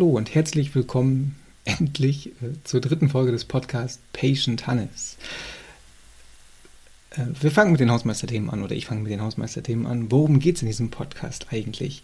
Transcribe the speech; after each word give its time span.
Hallo 0.00 0.16
und 0.16 0.34
herzlich 0.34 0.74
willkommen 0.74 1.36
endlich 1.66 2.28
äh, 2.28 2.54
zur 2.64 2.80
dritten 2.80 3.10
Folge 3.10 3.32
des 3.32 3.44
Podcasts 3.44 4.00
Patient 4.14 4.66
Hannes. 4.66 5.18
Äh, 7.10 7.26
wir 7.38 7.50
fangen 7.50 7.72
mit 7.72 7.80
den 7.80 7.90
Hausmeisterthemen 7.90 8.48
an 8.48 8.62
oder 8.62 8.74
ich 8.74 8.86
fange 8.86 9.02
mit 9.02 9.12
den 9.12 9.20
Hausmeisterthemen 9.20 9.86
an. 9.86 10.10
Worum 10.10 10.38
geht 10.38 10.56
es 10.56 10.62
in 10.62 10.68
diesem 10.68 10.90
Podcast 10.90 11.48
eigentlich? 11.50 12.02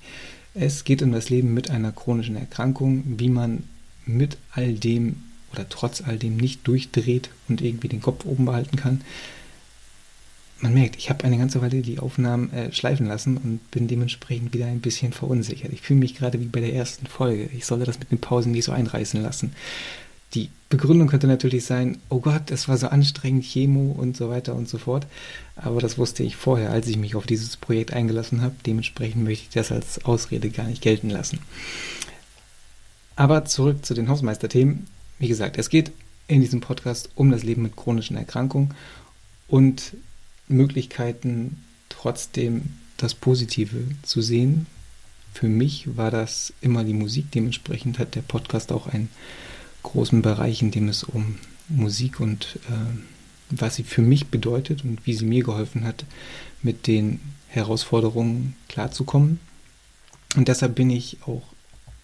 Es 0.53 0.85
geht 0.85 1.01
um 1.01 1.11
das 1.11 1.31
Leben 1.31 1.55
mit 1.55 1.71
einer 1.71 1.91
chronischen 1.91 2.37
Erkrankung, 2.37 3.03
wie 3.19 3.31
man 3.31 3.65
mit 4.05 4.37
all 4.53 4.75
dem 4.75 5.23
oder 5.55 5.67
trotz 5.67 6.03
all 6.03 6.19
dem 6.19 6.37
nicht 6.37 6.69
durchdreht 6.69 7.31
und 7.49 7.63
irgendwie 7.63 7.89
den 7.89 8.03
Kopf 8.03 8.27
oben 8.27 8.45
behalten 8.45 8.77
kann, 8.77 9.01
man 10.61 10.73
merkt, 10.73 10.97
ich 10.97 11.11
habe 11.11 11.25
eine 11.25 11.37
ganze 11.37 11.61
Weile 11.61 11.83
die 11.83 11.99
Aufnahmen 11.99 12.51
äh, 12.53 12.73
schleifen 12.73 13.07
lassen 13.07 13.37
und 13.37 13.71
bin 13.71 13.89
dementsprechend 13.89 14.55
wieder 14.55 14.67
ein 14.67 14.81
bisschen 14.81 15.13
verunsichert. 15.13 15.73
Ich 15.73 15.83
fühle 15.83 16.01
mich 16.01 16.15
gerade 16.15 16.41
wie 16.41 16.47
bei 16.47 16.61
der 16.61 16.75
ersten 16.75 17.07
Folge. 17.07 17.49
Ich 17.53 17.67
sollte 17.67 17.85
das 17.85 17.99
mit 17.99 18.11
den 18.11 18.21
Pausen 18.21 18.53
nicht 18.53 18.65
so 18.65 18.73
einreißen 18.73 19.23
lassen. 19.23 19.53
Die 20.35 20.51
Begründung 20.69 21.09
könnte 21.09 21.27
natürlich 21.27 21.65
sein, 21.65 21.99
oh 22.09 22.21
Gott, 22.21 22.51
es 22.51 22.69
war 22.69 22.77
so 22.79 22.89
anstrengend, 22.89 23.45
Chemo 23.45 23.93
und 23.93 24.17
so 24.17 24.29
weiter 24.29 24.55
und 24.55 24.69
so 24.69 24.79
fort. 24.79 25.07
Aber 25.57 25.81
das 25.81 25.99
wusste 25.99 26.23
ich 26.23 26.37
vorher, 26.37 26.71
als 26.71 26.89
ich 26.89 26.97
mich 26.97 27.15
auf 27.15 27.27
dieses 27.27 27.57
Projekt 27.57 27.93
eingelassen 27.93 28.41
habe. 28.41 28.55
Dementsprechend 28.65 29.25
möchte 29.25 29.45
ich 29.45 29.55
das 29.55 29.71
als 29.71 30.05
Ausrede 30.05 30.51
gar 30.51 30.67
nicht 30.67 30.83
gelten 30.83 31.11
lassen. 31.11 31.39
Aber 33.15 33.45
zurück 33.45 33.85
zu 33.85 33.95
den 33.95 34.09
Hausmeisterthemen. 34.09 34.87
Wie 35.19 35.29
gesagt, 35.29 35.59
es 35.59 35.71
geht 35.71 35.93
in 36.29 36.41
diesem 36.41 36.61
Podcast 36.61 37.11
um 37.15 37.31
das 37.31 37.45
Leben 37.45 37.63
mit 37.63 37.77
chronischen 37.77 38.17
Erkrankungen 38.17 38.75
und 39.49 39.95
Möglichkeiten, 40.49 41.65
trotzdem 41.89 42.75
das 42.97 43.15
Positive 43.15 43.79
zu 44.03 44.23
sehen. 44.23 44.67
Für 45.33 45.49
mich 45.49 45.97
war 45.97 46.11
das 46.11 46.53
immer 46.61 46.85
die 46.85 46.95
Musik. 46.95 47.31
Dementsprechend 47.33 47.99
hat 47.99 48.15
der 48.15 48.23
Podcast 48.23 48.73
auch 48.73 48.87
einen 48.87 49.09
großen 49.83 50.23
Bereich, 50.23 50.63
in 50.63 50.71
dem 50.71 50.89
es 50.89 51.05
um 51.05 51.37
Musik 51.69 52.21
und 52.21 52.59
äh, 52.69 52.99
was 53.51 53.77
sie 53.77 53.83
für 53.83 54.03
mich 54.03 54.27
bedeutet 54.29 54.85
und 54.85 55.07
wie 55.07 55.15
sie 55.15 55.25
mir 55.25 55.45
geholfen 55.45 55.85
hat, 55.85 56.05
mit 56.63 56.87
den 56.87 57.21
Herausforderungen 57.49 58.57
klarzukommen. 58.69 59.39
Und 60.37 60.49
deshalb 60.49 60.75
bin 60.75 60.91
ich 60.91 61.19
auch 61.27 61.43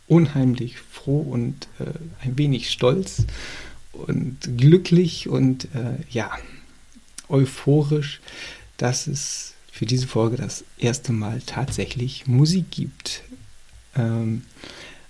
unheimlich 0.07 0.79
froh 0.79 1.21
und 1.21 1.69
äh, 1.79 1.85
ein 2.25 2.39
wenig 2.39 2.71
stolz 2.71 3.25
und 3.93 4.39
glücklich 4.57 5.29
und 5.29 5.67
äh, 5.75 5.99
ja, 6.11 6.31
euphorisch, 7.33 8.21
dass 8.77 9.07
es 9.07 9.55
für 9.71 9.87
diese 9.87 10.07
Folge 10.07 10.37
das 10.37 10.65
erste 10.79 11.13
Mal 11.13 11.41
tatsächlich 11.45 12.27
Musik 12.27 12.71
gibt. 12.71 13.23
Ähm, 13.97 14.43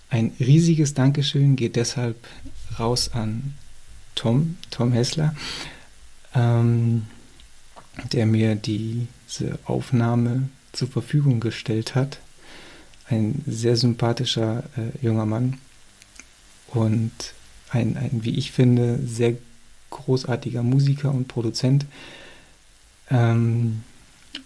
ein 0.09 0.33
riesiges 0.39 0.95
Dankeschön 0.95 1.57
geht 1.57 1.77
deshalb 1.77 2.17
raus 2.79 3.11
an 3.13 3.55
Tom, 4.15 4.57
Tom 4.71 4.93
Hessler, 4.93 5.35
ähm, 6.35 7.07
der 8.13 8.27
mir 8.27 8.55
diese 8.55 9.59
Aufnahme 9.65 10.49
zur 10.73 10.89
Verfügung 10.89 11.41
gestellt 11.41 11.95
hat. 11.95 12.19
Ein 13.09 13.43
sehr 13.47 13.77
sympathischer 13.77 14.65
äh, 14.77 15.05
junger 15.05 15.27
Mann 15.27 15.59
und 16.69 17.13
ein, 17.71 17.97
ein, 17.97 18.25
wie 18.25 18.37
ich 18.37 18.53
finde, 18.53 19.01
sehr 19.05 19.35
großartiger 19.93 20.65
Musiker 20.65 21.13
und 21.13 21.29
Produzent. 21.29 21.87
Ähm, 23.11 23.83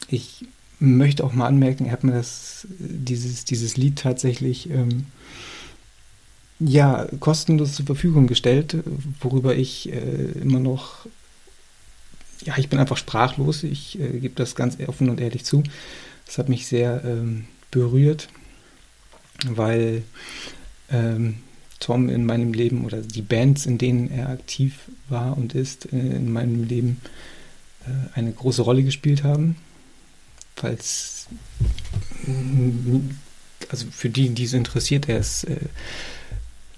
ich 0.09 0.45
möchte 0.79 1.25
auch 1.25 1.33
mal 1.33 1.47
anmerken, 1.47 1.87
er 1.87 1.93
hat 1.93 2.05
mir 2.05 2.13
das, 2.13 2.67
dieses, 2.79 3.45
dieses 3.47 3.77
Lied 3.77 3.99
tatsächlich 3.99 4.69
ähm, 4.71 5.07
ja, 6.59 7.07
kostenlos 7.21 7.75
zur 7.75 7.87
Verfügung 7.87 8.27
gestellt, 8.27 8.77
worüber 9.21 9.55
ich 9.55 9.93
äh, 9.93 10.33
immer 10.41 10.61
noch, 10.61 11.07
ja, 12.45 12.57
ich 12.59 12.69
bin 12.69 12.79
einfach 12.79 12.97
sprachlos, 12.97 13.63
ich 13.63 13.99
äh, 13.99 14.21
gebe 14.21 14.35
das 14.35 14.55
ganz 14.55 14.79
offen 14.87 15.11
und 15.11 15.21
ehrlich 15.21 15.45
zu. 15.45 15.63
Das 16.27 16.39
hat 16.39 16.49
mich 16.49 16.67
sehr 16.67 17.03
ähm, 17.05 17.47
berührt, 17.71 18.29
weil 19.47 20.03
ähm, 20.91 21.37
Tom 21.79 22.09
in 22.09 22.25
meinem 22.25 22.53
Leben 22.53 22.85
oder 22.85 23.01
die 23.01 23.23
Bands, 23.23 23.67
in 23.67 23.79
denen 23.79 24.11
er 24.11 24.31
aktiv 24.31 24.81
war 25.09 25.37
und 25.37 25.55
ist, 25.55 25.93
äh, 25.93 25.97
in 25.99 26.33
meinem 26.33 26.65
Leben 26.65 27.01
äh, 27.85 28.19
eine 28.19 28.33
große 28.33 28.63
Rolle 28.63 28.83
gespielt 28.83 29.25
haben. 29.25 29.57
Falls, 30.57 31.27
also 33.71 33.87
für 33.91 34.09
die, 34.09 34.31
die 34.31 34.45
es 34.45 34.55
interessiert, 34.55 35.09
er 35.09 35.19
ist 35.19 35.45
äh, 35.45 35.57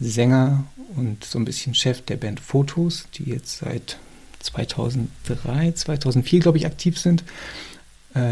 Sänger 0.00 0.64
und 0.96 1.24
so 1.24 1.38
ein 1.38 1.44
bisschen 1.44 1.74
Chef 1.74 2.02
der 2.02 2.16
Band 2.16 2.40
Fotos, 2.40 3.06
die 3.14 3.24
jetzt 3.24 3.58
seit 3.58 3.98
2003, 4.40 5.72
2004, 5.72 6.40
glaube 6.40 6.58
ich, 6.58 6.66
aktiv 6.66 6.98
sind. 6.98 7.24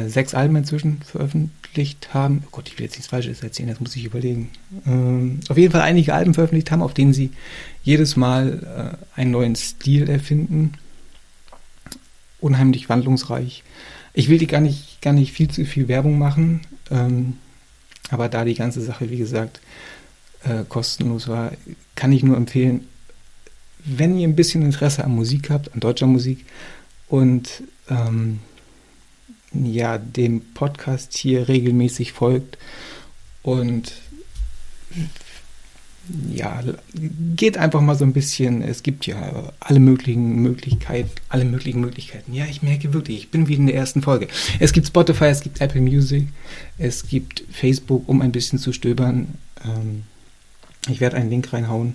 Sechs 0.09 0.35
Alben 0.35 0.57
inzwischen 0.57 1.03
veröffentlicht 1.03 2.15
haben. 2.15 2.43
Oh 2.47 2.49
Gott, 2.53 2.69
ich 2.69 2.79
will 2.79 2.85
jetzt 2.85 2.95
nichts 2.95 3.09
Falsches 3.09 3.43
erzählen, 3.43 3.69
das 3.69 3.81
muss 3.81 3.97
ich 3.97 4.05
überlegen. 4.05 4.51
Ähm, 4.87 5.41
auf 5.49 5.57
jeden 5.59 5.73
Fall 5.73 5.83
einige 5.83 6.15
Alben 6.15 6.35
veröffentlicht 6.35 6.71
haben, 6.71 6.83
auf 6.83 6.95
denen 6.95 7.13
sie 7.13 7.31
jedes 7.83 8.17
Mal 8.17 8.97
äh, 9.17 9.21
einen 9.21 9.31
neuen 9.31 9.57
Stil 9.57 10.09
erfinden. 10.09 10.73
Unheimlich 12.41 12.89
wandlungsreich. 12.89 13.63
Ich 14.13 14.29
will 14.29 14.39
die 14.39 14.47
gar 14.47 14.61
nicht, 14.61 15.03
gar 15.03 15.13
nicht 15.13 15.33
viel 15.33 15.49
zu 15.49 15.65
viel 15.65 15.89
Werbung 15.89 16.19
machen, 16.19 16.63
ähm, 16.91 17.35
aber 18.11 18.29
da 18.29 18.45
die 18.45 18.55
ganze 18.55 18.81
Sache, 18.81 19.11
wie 19.11 19.19
gesagt, 19.19 19.61
äh, 20.45 20.65
kostenlos 20.69 21.29
war, 21.29 21.53
kann 21.97 22.13
ich 22.13 22.23
nur 22.23 22.37
empfehlen, 22.37 22.87
wenn 23.85 24.19
ihr 24.19 24.27
ein 24.27 24.37
bisschen 24.37 24.63
Interesse 24.63 25.05
an 25.05 25.15
Musik 25.15 25.51
habt, 25.51 25.73
an 25.75 25.81
deutscher 25.81 26.07
Musik 26.07 26.45
und 27.09 27.63
ähm, 27.89 28.41
ja, 29.53 29.99
dem 29.99 30.41
Podcast 30.55 31.17
hier 31.17 31.49
regelmäßig 31.49 32.13
folgt 32.13 32.59
und 33.43 33.93
ja, 36.33 36.63
geht 37.35 37.59
einfach 37.59 37.81
mal 37.81 37.97
so 37.97 38.05
ein 38.05 38.13
bisschen, 38.13 38.63
es 38.63 38.83
gibt 38.83 39.07
ja 39.07 39.53
alle 39.61 39.81
möglichen 39.81 40.37
Möglichkeiten, 40.37 41.11
alle 41.29 41.45
möglichen 41.45 41.81
Möglichkeiten. 41.81 42.33
Ja, 42.33 42.45
ich 42.47 42.63
merke 42.63 42.93
wirklich, 42.93 43.19
ich 43.19 43.31
bin 43.31 43.49
wieder 43.49 43.61
in 43.61 43.67
der 43.67 43.75
ersten 43.75 44.03
Folge. 44.03 44.29
Es 44.61 44.73
gibt 44.73 44.87
Spotify, 44.87 45.27
es 45.27 45.41
gibt 45.41 45.61
Apple 45.61 45.81
Music, 45.81 46.29
es 46.79 47.09
gibt 47.09 47.45
Facebook, 47.51 48.09
um 48.09 48.21
ein 48.21 48.33
bisschen 48.33 48.59
zu 48.59 48.73
stöbern. 48.73 49.35
Ähm, 49.65 50.05
ich 50.89 51.01
werde 51.01 51.17
einen 51.17 51.31
Link 51.31 51.53
reinhauen. 51.53 51.95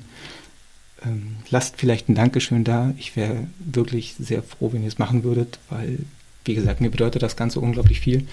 Ähm, 1.06 1.38
lasst 1.50 1.77
vielleicht 1.77 2.09
ein 2.09 2.15
Dankeschön 2.15 2.63
da. 2.63 2.94
Ich 2.97 3.15
wäre 3.15 3.47
wirklich 3.59 4.15
sehr 4.19 4.44
froh, 4.44 4.74
wenn 4.74 4.81
ihr 4.81 4.89
es 4.89 5.00
machen 5.00 5.24
würdet, 5.24 5.59
weil 5.69 6.00
wie 6.46 6.56
gesagt, 6.56 6.82
mir 6.82 6.90
bedeutet 6.90 7.22
das 7.22 7.36
Ganze 7.36 7.60
unglaublich 7.60 8.00
viel. 8.00 8.28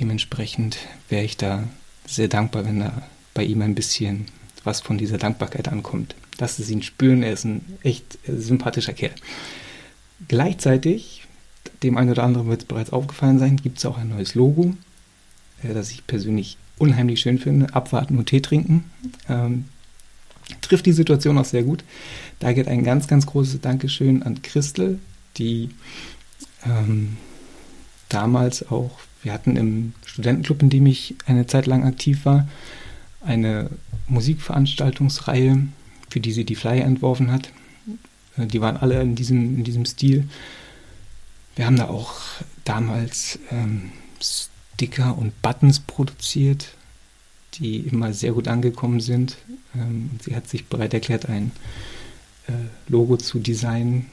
Dementsprechend 0.00 0.78
wäre 1.08 1.24
ich 1.24 1.36
da 1.36 1.68
sehr 2.06 2.28
dankbar, 2.28 2.64
wenn 2.64 2.80
da 2.80 3.02
bei 3.34 3.44
ihm 3.44 3.62
ein 3.62 3.74
bisschen 3.74 4.26
was 4.64 4.80
von 4.80 4.98
dieser 4.98 5.18
Dankbarkeit 5.18 5.68
ankommt. 5.68 6.14
Dass 6.38 6.56
Sie 6.56 6.72
ihn 6.72 6.82
spüren, 6.82 7.22
er 7.22 7.32
ist 7.32 7.44
ein 7.44 7.78
echt 7.82 8.18
sympathischer 8.26 8.92
Kerl. 8.92 9.14
Gleichzeitig, 10.28 11.24
dem 11.82 11.96
einen 11.96 12.10
oder 12.10 12.24
anderen 12.24 12.48
wird 12.48 12.62
es 12.62 12.68
bereits 12.68 12.92
aufgefallen 12.92 13.38
sein, 13.38 13.56
gibt 13.56 13.78
es 13.78 13.86
auch 13.86 13.98
ein 13.98 14.08
neues 14.08 14.34
Logo, 14.34 14.74
äh, 15.62 15.74
das 15.74 15.90
ich 15.90 16.06
persönlich 16.06 16.56
unheimlich 16.78 17.20
schön 17.20 17.38
finde. 17.38 17.74
Abwarten 17.74 18.18
und 18.18 18.26
Tee 18.26 18.40
trinken. 18.40 18.90
Ähm, 19.28 19.66
trifft 20.60 20.86
die 20.86 20.92
Situation 20.92 21.38
auch 21.38 21.44
sehr 21.44 21.62
gut. 21.62 21.84
Da 22.38 22.52
geht 22.52 22.68
ein 22.68 22.84
ganz, 22.84 23.06
ganz 23.06 23.26
großes 23.26 23.60
Dankeschön 23.60 24.22
an 24.22 24.42
Christel, 24.42 24.98
die 25.38 25.70
ähm, 26.64 27.16
damals 28.08 28.70
auch, 28.70 28.90
wir 29.22 29.32
hatten 29.32 29.56
im 29.56 29.94
Studentenclub, 30.04 30.62
in 30.62 30.70
dem 30.70 30.86
ich 30.86 31.14
eine 31.26 31.46
Zeit 31.46 31.66
lang 31.66 31.84
aktiv 31.84 32.24
war, 32.24 32.48
eine 33.20 33.70
Musikveranstaltungsreihe, 34.08 35.66
für 36.10 36.20
die 36.20 36.32
sie 36.32 36.44
die 36.44 36.56
Flyer 36.56 36.84
entworfen 36.84 37.32
hat. 37.32 37.50
Äh, 38.36 38.46
die 38.46 38.60
waren 38.60 38.76
alle 38.76 39.00
in 39.00 39.14
diesem, 39.14 39.56
in 39.58 39.64
diesem 39.64 39.86
Stil. 39.86 40.28
Wir 41.56 41.66
haben 41.66 41.76
da 41.76 41.88
auch 41.88 42.14
damals 42.64 43.38
ähm, 43.50 43.92
Sticker 44.20 45.16
und 45.18 45.40
Buttons 45.42 45.80
produziert, 45.80 46.74
die 47.54 47.78
immer 47.78 48.12
sehr 48.12 48.32
gut 48.32 48.48
angekommen 48.48 49.00
sind. 49.00 49.36
Ähm, 49.74 50.10
sie 50.22 50.34
hat 50.34 50.48
sich 50.48 50.66
bereit 50.66 50.94
erklärt, 50.94 51.28
ein 51.28 51.52
äh, 52.48 52.52
Logo 52.88 53.16
zu 53.16 53.38
designen 53.38 54.06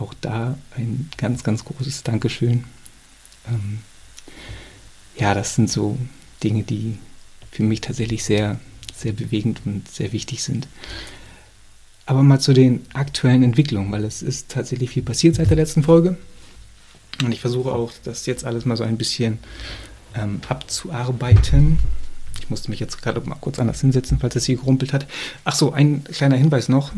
auch 0.00 0.14
da 0.20 0.56
ein 0.76 1.10
ganz, 1.16 1.44
ganz 1.44 1.64
großes 1.64 2.02
Dankeschön. 2.02 2.64
Ähm, 3.48 3.80
ja, 5.16 5.34
das 5.34 5.54
sind 5.54 5.70
so 5.70 5.98
Dinge, 6.42 6.62
die 6.62 6.98
für 7.50 7.62
mich 7.62 7.80
tatsächlich 7.80 8.24
sehr, 8.24 8.58
sehr 8.94 9.12
bewegend 9.12 9.60
und 9.64 9.88
sehr 9.88 10.12
wichtig 10.12 10.42
sind. 10.42 10.68
Aber 12.06 12.22
mal 12.22 12.40
zu 12.40 12.52
den 12.52 12.84
aktuellen 12.94 13.42
Entwicklungen, 13.42 13.92
weil 13.92 14.04
es 14.04 14.22
ist 14.22 14.50
tatsächlich 14.50 14.90
viel 14.90 15.02
passiert 15.02 15.36
seit 15.36 15.50
der 15.50 15.56
letzten 15.56 15.82
Folge. 15.82 16.16
Und 17.22 17.32
ich 17.32 17.40
versuche 17.40 17.72
auch, 17.72 17.92
das 18.04 18.26
jetzt 18.26 18.44
alles 18.44 18.64
mal 18.64 18.76
so 18.76 18.84
ein 18.84 18.98
bisschen 18.98 19.38
ähm, 20.14 20.40
abzuarbeiten. 20.48 21.78
Ich 22.40 22.50
musste 22.50 22.70
mich 22.70 22.80
jetzt 22.80 23.00
gerade 23.00 23.20
mal 23.20 23.36
kurz 23.36 23.58
anders 23.58 23.80
hinsetzen, 23.80 24.18
falls 24.18 24.34
es 24.34 24.46
hier 24.46 24.56
gerumpelt 24.56 24.92
hat. 24.92 25.06
Ach 25.44 25.54
so, 25.54 25.72
ein 25.72 26.04
kleiner 26.04 26.36
Hinweis 26.36 26.68
noch. 26.68 26.92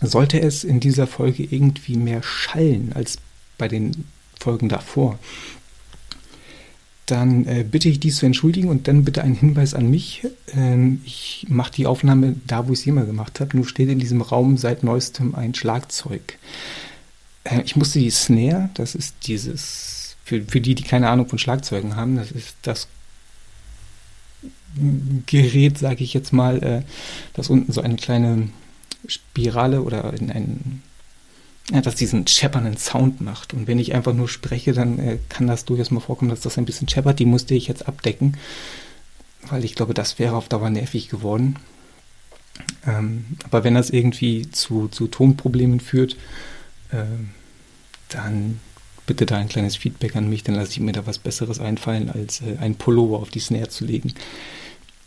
Sollte 0.00 0.40
es 0.40 0.64
in 0.64 0.80
dieser 0.80 1.06
Folge 1.06 1.42
irgendwie 1.42 1.96
mehr 1.96 2.22
schallen 2.22 2.92
als 2.94 3.18
bei 3.58 3.68
den 3.68 4.04
Folgen 4.38 4.68
davor, 4.68 5.18
dann 7.06 7.46
äh, 7.46 7.64
bitte 7.68 7.88
ich 7.88 8.00
dies 8.00 8.16
zu 8.16 8.26
entschuldigen 8.26 8.68
und 8.68 8.88
dann 8.88 9.04
bitte 9.04 9.22
ein 9.22 9.34
Hinweis 9.34 9.74
an 9.74 9.88
mich. 9.88 10.26
Ähm, 10.54 11.00
ich 11.04 11.46
mache 11.48 11.70
die 11.72 11.86
Aufnahme 11.86 12.34
da, 12.46 12.66
wo 12.66 12.72
ich 12.72 12.80
sie 12.80 12.90
immer 12.90 13.04
gemacht 13.04 13.38
habe. 13.38 13.56
Nur 13.56 13.66
steht 13.66 13.88
in 13.88 14.00
diesem 14.00 14.22
Raum 14.22 14.56
seit 14.56 14.82
neuestem 14.82 15.34
ein 15.36 15.54
Schlagzeug. 15.54 16.38
Äh, 17.44 17.62
ich 17.64 17.76
musste 17.76 18.00
die 18.00 18.10
Snare, 18.10 18.70
das 18.74 18.96
ist 18.96 19.14
dieses, 19.28 20.16
für, 20.24 20.42
für 20.42 20.60
die, 20.60 20.74
die 20.74 20.82
keine 20.82 21.08
Ahnung 21.08 21.28
von 21.28 21.38
Schlagzeugen 21.38 21.94
haben, 21.94 22.16
das 22.16 22.32
ist 22.32 22.56
das 22.62 22.88
Gerät, 25.26 25.78
sage 25.78 26.02
ich 26.02 26.12
jetzt 26.12 26.32
mal, 26.32 26.62
äh, 26.62 26.82
das 27.34 27.48
unten 27.48 27.72
so 27.72 27.80
eine 27.80 27.96
kleine 27.96 28.48
Spirale 29.08 29.82
oder 29.82 30.12
in 30.14 30.30
einen 30.30 30.82
ja, 31.72 31.80
dass 31.80 31.96
diesen 31.96 32.26
scheppernden 32.26 32.76
Sound 32.76 33.20
macht. 33.20 33.52
Und 33.52 33.66
wenn 33.66 33.78
ich 33.78 33.94
einfach 33.94 34.12
nur 34.12 34.28
spreche, 34.28 34.72
dann 34.72 34.98
äh, 34.98 35.18
kann 35.28 35.48
das 35.48 35.64
durchaus 35.64 35.90
mal 35.90 36.00
vorkommen, 36.00 36.30
dass 36.30 36.40
das 36.40 36.58
ein 36.58 36.64
bisschen 36.64 36.88
scheppert. 36.88 37.18
Die 37.18 37.24
musste 37.24 37.54
ich 37.54 37.66
jetzt 37.66 37.88
abdecken, 37.88 38.36
weil 39.48 39.64
ich 39.64 39.74
glaube, 39.74 39.92
das 39.92 40.18
wäre 40.18 40.36
auf 40.36 40.48
Dauer 40.48 40.70
nervig 40.70 41.08
geworden. 41.08 41.56
Ähm, 42.86 43.24
aber 43.44 43.64
wenn 43.64 43.74
das 43.74 43.90
irgendwie 43.90 44.48
zu, 44.50 44.88
zu 44.88 45.08
Tonproblemen 45.08 45.80
führt, 45.80 46.16
äh, 46.92 47.04
dann 48.10 48.60
bitte 49.06 49.26
da 49.26 49.36
ein 49.36 49.48
kleines 49.48 49.76
Feedback 49.76 50.14
an 50.14 50.30
mich, 50.30 50.44
dann 50.44 50.54
lasse 50.54 50.72
ich 50.72 50.80
mir 50.80 50.92
da 50.92 51.06
was 51.06 51.18
Besseres 51.18 51.58
einfallen, 51.58 52.10
als 52.10 52.42
äh, 52.42 52.58
ein 52.60 52.76
Pullover 52.76 53.18
auf 53.18 53.30
die 53.30 53.40
Snare 53.40 53.68
zu 53.68 53.84
legen. 53.84 54.14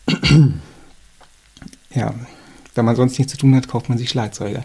ja, 1.96 2.14
wenn 2.76 2.86
man 2.86 2.96
sonst 2.96 3.18
nichts 3.18 3.32
zu 3.32 3.38
tun 3.38 3.56
hat, 3.56 3.68
kauft 3.68 3.90
man 3.90 3.98
sich 3.98 4.10
Schlagzeuger. 4.10 4.64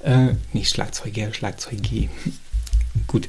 Äh, 0.00 0.34
nicht 0.52 0.70
Schlagzeuger, 0.70 1.32
Schlagzeuge. 1.32 2.08
Gut. 3.06 3.28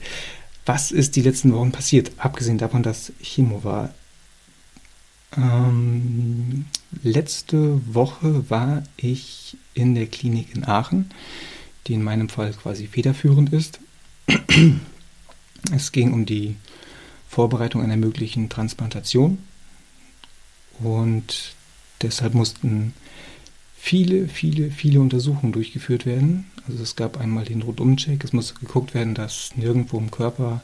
Was 0.65 0.91
ist 0.91 1.15
die 1.15 1.21
letzten 1.21 1.53
Wochen 1.53 1.71
passiert? 1.71 2.11
Abgesehen 2.17 2.57
davon, 2.57 2.83
dass 2.83 3.11
Chemo 3.21 3.63
war. 3.63 3.93
Ähm, 5.35 6.65
letzte 7.01 7.81
Woche 7.93 8.49
war 8.49 8.83
ich 8.95 9.57
in 9.73 9.95
der 9.95 10.07
Klinik 10.07 10.55
in 10.55 10.65
Aachen, 10.65 11.09
die 11.87 11.93
in 11.93 12.03
meinem 12.03 12.29
Fall 12.29 12.53
quasi 12.53 12.87
federführend 12.87 13.51
ist. 13.51 13.79
Es 15.73 15.93
ging 15.93 16.11
um 16.11 16.25
die 16.25 16.57
Vorbereitung 17.29 17.81
einer 17.81 17.95
möglichen 17.95 18.49
Transplantation 18.49 19.37
und 20.79 21.55
deshalb 22.01 22.33
mussten 22.33 22.93
viele, 23.83 24.29
viele, 24.29 24.71
viele 24.71 25.01
Untersuchungen 25.01 25.51
durchgeführt 25.51 26.05
werden. 26.05 26.45
Also 26.65 26.81
es 26.81 26.95
gab 26.95 27.19
einmal 27.19 27.43
den 27.43 27.61
Rundumcheck, 27.61 28.23
es 28.23 28.31
musste 28.31 28.53
geguckt 28.53 28.93
werden, 28.93 29.13
dass 29.13 29.57
nirgendwo 29.57 29.97
im 29.97 30.09
Körper 30.09 30.61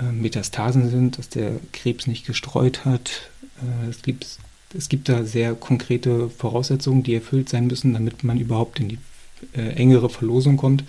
äh, 0.00 0.04
Metastasen 0.04 0.88
sind, 0.88 1.18
dass 1.18 1.28
der 1.28 1.60
Krebs 1.72 2.06
nicht 2.06 2.24
gestreut 2.24 2.86
hat. 2.86 3.28
Äh, 3.60 3.90
es, 3.90 4.00
gibt, 4.00 4.26
es 4.74 4.88
gibt 4.88 5.10
da 5.10 5.24
sehr 5.24 5.54
konkrete 5.54 6.30
Voraussetzungen, 6.30 7.02
die 7.02 7.14
erfüllt 7.14 7.50
sein 7.50 7.66
müssen, 7.66 7.92
damit 7.92 8.24
man 8.24 8.40
überhaupt 8.40 8.80
in 8.80 8.88
die 8.88 8.98
äh, 9.54 9.74
engere 9.74 10.08
Verlosung 10.08 10.56
kommt. 10.56 10.82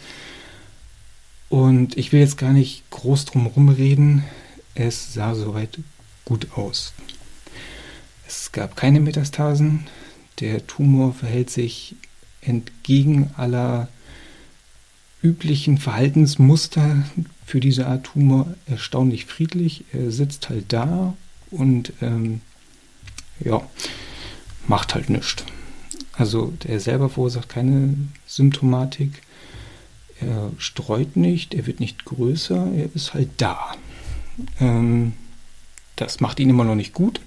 Und 1.49 1.97
ich 1.97 2.13
will 2.13 2.21
jetzt 2.21 2.37
gar 2.37 2.53
nicht 2.53 2.89
groß 2.91 3.25
drum 3.25 3.47
rumreden. 3.47 4.23
Es 4.73 5.13
sah 5.13 5.35
soweit 5.35 5.79
gut 6.23 6.47
aus. 6.55 6.93
Es 8.25 8.53
gab 8.53 8.77
keine 8.77 9.01
Metastasen. 9.01 9.85
Der 10.39 10.65
Tumor 10.67 11.13
verhält 11.13 11.49
sich 11.49 11.95
entgegen 12.41 13.31
aller 13.37 13.87
üblichen 15.21 15.77
Verhaltensmuster 15.77 17.03
für 17.45 17.59
diese 17.59 17.87
Art 17.87 18.05
Tumor 18.05 18.53
erstaunlich 18.67 19.25
friedlich. 19.25 19.85
Er 19.91 20.11
sitzt 20.11 20.49
halt 20.49 20.65
da 20.71 21.15
und 21.51 21.93
ähm, 22.01 22.41
ja, 23.39 23.61
macht 24.67 24.93
halt 24.93 25.09
nichts. 25.09 25.43
Also 26.13 26.53
der 26.63 26.79
selber 26.79 27.09
verursacht 27.09 27.49
keine 27.49 27.95
Symptomatik. 28.25 29.21
Er 30.21 30.51
streut 30.57 31.17
nicht, 31.17 31.53
er 31.53 31.65
wird 31.65 31.79
nicht 31.79 32.05
größer, 32.05 32.71
er 32.73 32.89
ist 32.95 33.13
halt 33.13 33.29
da. 33.37 33.75
Ähm, 34.59 35.13
das 35.95 36.19
macht 36.19 36.39
ihn 36.39 36.49
immer 36.49 36.63
noch 36.63 36.75
nicht 36.75 36.93
gut, 36.93 37.19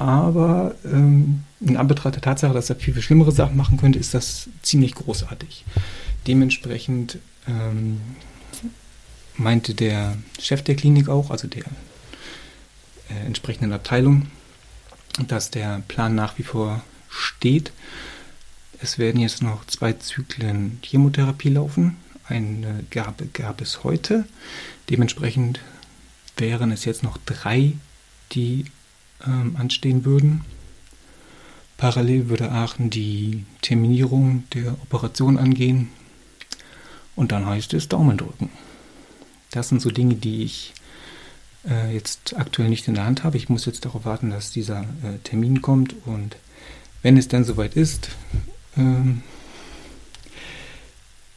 aber 0.00 0.74
ähm, 0.84 1.44
in 1.60 1.76
Anbetracht 1.76 2.14
der 2.14 2.22
Tatsache, 2.22 2.54
dass 2.54 2.70
er 2.70 2.76
viel, 2.76 2.94
viel 2.94 3.02
schlimmere 3.02 3.32
Sachen 3.32 3.58
machen 3.58 3.76
könnte, 3.76 3.98
ist 3.98 4.14
das 4.14 4.48
ziemlich 4.62 4.94
großartig. 4.94 5.66
Dementsprechend 6.26 7.18
ähm, 7.46 8.00
meinte 9.36 9.74
der 9.74 10.16
Chef 10.40 10.62
der 10.62 10.74
Klinik 10.74 11.10
auch, 11.10 11.30
also 11.30 11.48
der 11.48 11.64
äh, 13.10 13.26
entsprechenden 13.26 13.74
Abteilung, 13.74 14.28
dass 15.28 15.50
der 15.50 15.82
Plan 15.86 16.14
nach 16.14 16.38
wie 16.38 16.44
vor 16.44 16.82
steht. 17.10 17.70
Es 18.80 18.98
werden 18.98 19.20
jetzt 19.20 19.42
noch 19.42 19.66
zwei 19.66 19.92
Zyklen 19.92 20.78
Chemotherapie 20.82 21.50
laufen. 21.50 21.98
Eine 22.26 22.84
gab, 22.88 23.22
gab 23.34 23.60
es 23.60 23.84
heute. 23.84 24.24
Dementsprechend 24.88 25.60
wären 26.38 26.72
es 26.72 26.86
jetzt 26.86 27.02
noch 27.02 27.18
drei, 27.18 27.74
die 28.32 28.64
ähm, 29.26 29.56
anstehen 29.56 30.04
würden. 30.04 30.44
Parallel 31.76 32.28
würde 32.28 32.52
Aachen 32.52 32.90
die 32.90 33.44
Terminierung 33.62 34.44
der 34.52 34.72
Operation 34.82 35.38
angehen. 35.38 35.88
Und 37.16 37.32
dann 37.32 37.46
heißt 37.46 37.74
es 37.74 37.88
Daumen 37.88 38.18
drücken. 38.18 38.50
Das 39.50 39.68
sind 39.68 39.80
so 39.80 39.90
Dinge, 39.90 40.14
die 40.14 40.42
ich 40.42 40.74
äh, 41.68 41.92
jetzt 41.92 42.36
aktuell 42.36 42.68
nicht 42.68 42.86
in 42.88 42.94
der 42.94 43.04
Hand 43.04 43.24
habe. 43.24 43.36
Ich 43.36 43.48
muss 43.48 43.66
jetzt 43.66 43.84
darauf 43.84 44.04
warten, 44.04 44.30
dass 44.30 44.50
dieser 44.50 44.82
äh, 44.82 45.18
Termin 45.24 45.62
kommt. 45.62 45.94
Und 46.06 46.36
wenn 47.02 47.16
es 47.16 47.28
dann 47.28 47.44
soweit 47.44 47.76
ist, 47.76 48.10
ähm, 48.76 49.22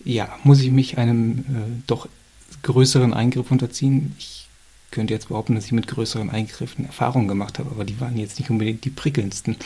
ja, 0.03 0.37
muss 0.43 0.61
ich 0.61 0.71
mich 0.71 0.97
einem 0.97 1.39
äh, 1.39 1.43
doch 1.87 2.07
größeren 2.61 3.13
Eingriff 3.13 3.51
unterziehen. 3.51 4.15
Ich 4.19 4.42
könnte 4.93 5.13
jetzt 5.13 5.27
behaupten, 5.27 5.55
dass 5.55 5.65
ich 5.65 5.71
mit 5.71 5.87
größeren 5.87 6.29
Eingriffen 6.29 6.85
Erfahrungen 6.85 7.27
gemacht 7.27 7.59
habe, 7.59 7.71
aber 7.71 7.83
die 7.83 7.99
waren 7.99 8.17
jetzt 8.17 8.39
nicht 8.39 8.49
unbedingt 8.49 8.85
die 8.85 8.89
prickelndsten. 8.89 9.57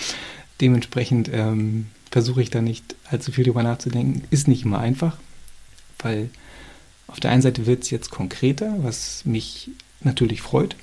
Dementsprechend 0.62 1.30
ähm, 1.32 1.88
versuche 2.10 2.42
ich 2.42 2.50
da 2.50 2.62
nicht 2.62 2.96
allzu 3.10 3.32
viel 3.32 3.44
drüber 3.44 3.62
nachzudenken. 3.62 4.24
Ist 4.32 4.48
nicht 4.48 4.64
immer 4.64 4.80
einfach, 4.80 5.18
weil 6.00 6.30
auf 7.08 7.20
der 7.20 7.32
einen 7.32 7.42
Seite 7.42 7.66
wird 7.66 7.84
es 7.84 7.90
jetzt 7.90 8.10
konkreter, 8.10 8.76
was 8.80 9.24
mich 9.26 9.70
natürlich 10.02 10.42
freut. 10.42 10.76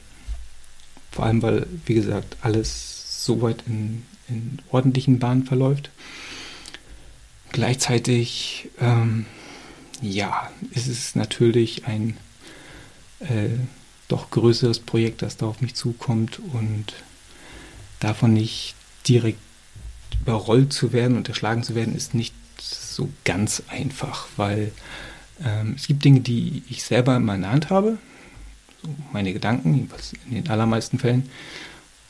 Vor 1.10 1.24
allem, 1.24 1.42
weil, 1.42 1.66
wie 1.86 1.94
gesagt, 1.94 2.36
alles 2.42 3.24
so 3.24 3.40
weit 3.40 3.64
in, 3.66 4.02
in 4.28 4.58
ordentlichen 4.70 5.18
Bahnen 5.18 5.44
verläuft. 5.44 5.90
Gleichzeitig, 7.52 8.68
ähm, 8.80 9.26
ja, 10.02 10.50
ist 10.72 10.88
es 10.88 11.14
natürlich 11.14 11.86
ein 11.86 12.16
äh, 13.20 13.48
doch 14.08 14.30
größeres 14.30 14.80
Projekt, 14.80 15.23
das 15.23 15.37
da 15.37 15.46
auf 15.46 15.61
mich 15.61 15.75
zukommt 15.75 16.40
und 16.52 16.94
davon 18.00 18.32
nicht 18.32 18.75
direkt 19.08 19.38
überrollt 20.20 20.73
zu 20.73 20.92
werden, 20.92 21.16
unterschlagen 21.16 21.62
zu 21.62 21.75
werden, 21.75 21.94
ist 21.94 22.14
nicht 22.14 22.34
so 22.61 23.08
ganz 23.25 23.62
einfach, 23.68 24.26
weil 24.37 24.73
ähm, 25.42 25.75
es 25.76 25.87
gibt 25.87 26.04
Dinge, 26.04 26.20
die 26.20 26.62
ich 26.68 26.84
selber 26.84 27.16
in 27.16 27.25
meiner 27.25 27.50
Hand 27.50 27.70
habe, 27.70 27.99
so 28.82 28.88
meine 29.12 29.32
Gedanken, 29.32 29.75
jedenfalls 29.75 30.12
in 30.28 30.34
den 30.34 30.49
allermeisten 30.49 30.99
Fällen, 30.99 31.28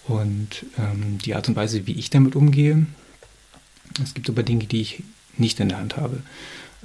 und 0.06 0.66
ähm, 0.78 1.18
die 1.24 1.34
Art 1.34 1.48
und 1.48 1.56
Weise, 1.56 1.86
wie 1.86 1.94
ich 1.94 2.10
damit 2.10 2.36
umgehe. 2.36 2.86
Es 4.02 4.12
gibt 4.12 4.28
aber 4.28 4.42
Dinge, 4.42 4.66
die 4.66 4.82
ich 4.82 5.02
nicht 5.38 5.60
in 5.60 5.70
der 5.70 5.78
Hand 5.78 5.96
habe. 5.96 6.22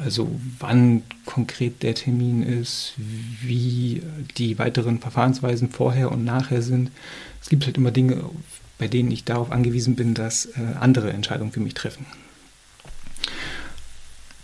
Also 0.04 0.30
wann 0.60 1.04
konkret 1.26 1.84
der 1.84 1.94
Termin 1.94 2.42
ist, 2.42 2.94
wie 2.98 4.02
die 4.38 4.58
weiteren 4.58 5.00
Verfahrensweisen 5.00 5.70
vorher 5.70 6.12
und 6.12 6.24
nachher 6.24 6.62
sind. 6.62 6.92
Es 7.42 7.50
gibt 7.50 7.66
halt 7.66 7.78
immer 7.78 7.92
Dinge, 7.92 8.24
bei 8.78 8.88
denen 8.88 9.12
ich 9.12 9.26
darauf 9.26 9.52
angewiesen 9.52 9.96
bin, 9.96 10.14
dass 10.14 10.46
äh, 10.46 10.76
andere 10.80 11.12
Entscheidungen 11.12 11.52
für 11.52 11.60
mich 11.60 11.74
treffen. 11.74 12.06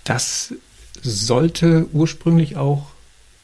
Das 0.04 0.54
sollte 1.02 1.88
ursprünglich 1.94 2.58
auch, 2.58 2.88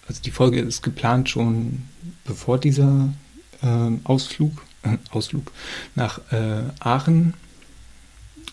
also 0.08 0.22
die 0.22 0.32
Folge 0.32 0.60
ist 0.60 0.82
geplant 0.84 1.30
schon 1.30 1.84
bevor 2.25 2.60
dieser 2.60 3.13
äh, 3.62 3.91
Ausflug, 4.03 4.63
äh, 4.84 4.98
Ausflug 5.12 5.51
nach 5.96 6.20
äh, 6.32 6.63
Aachen 6.80 7.36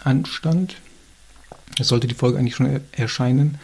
anstand 0.05 0.77
es 1.81 1.89
sollte 1.89 2.07
die 2.07 2.15
Folge 2.15 2.39
eigentlich 2.39 2.57
schon 2.57 2.81
erscheinen. 2.93 3.59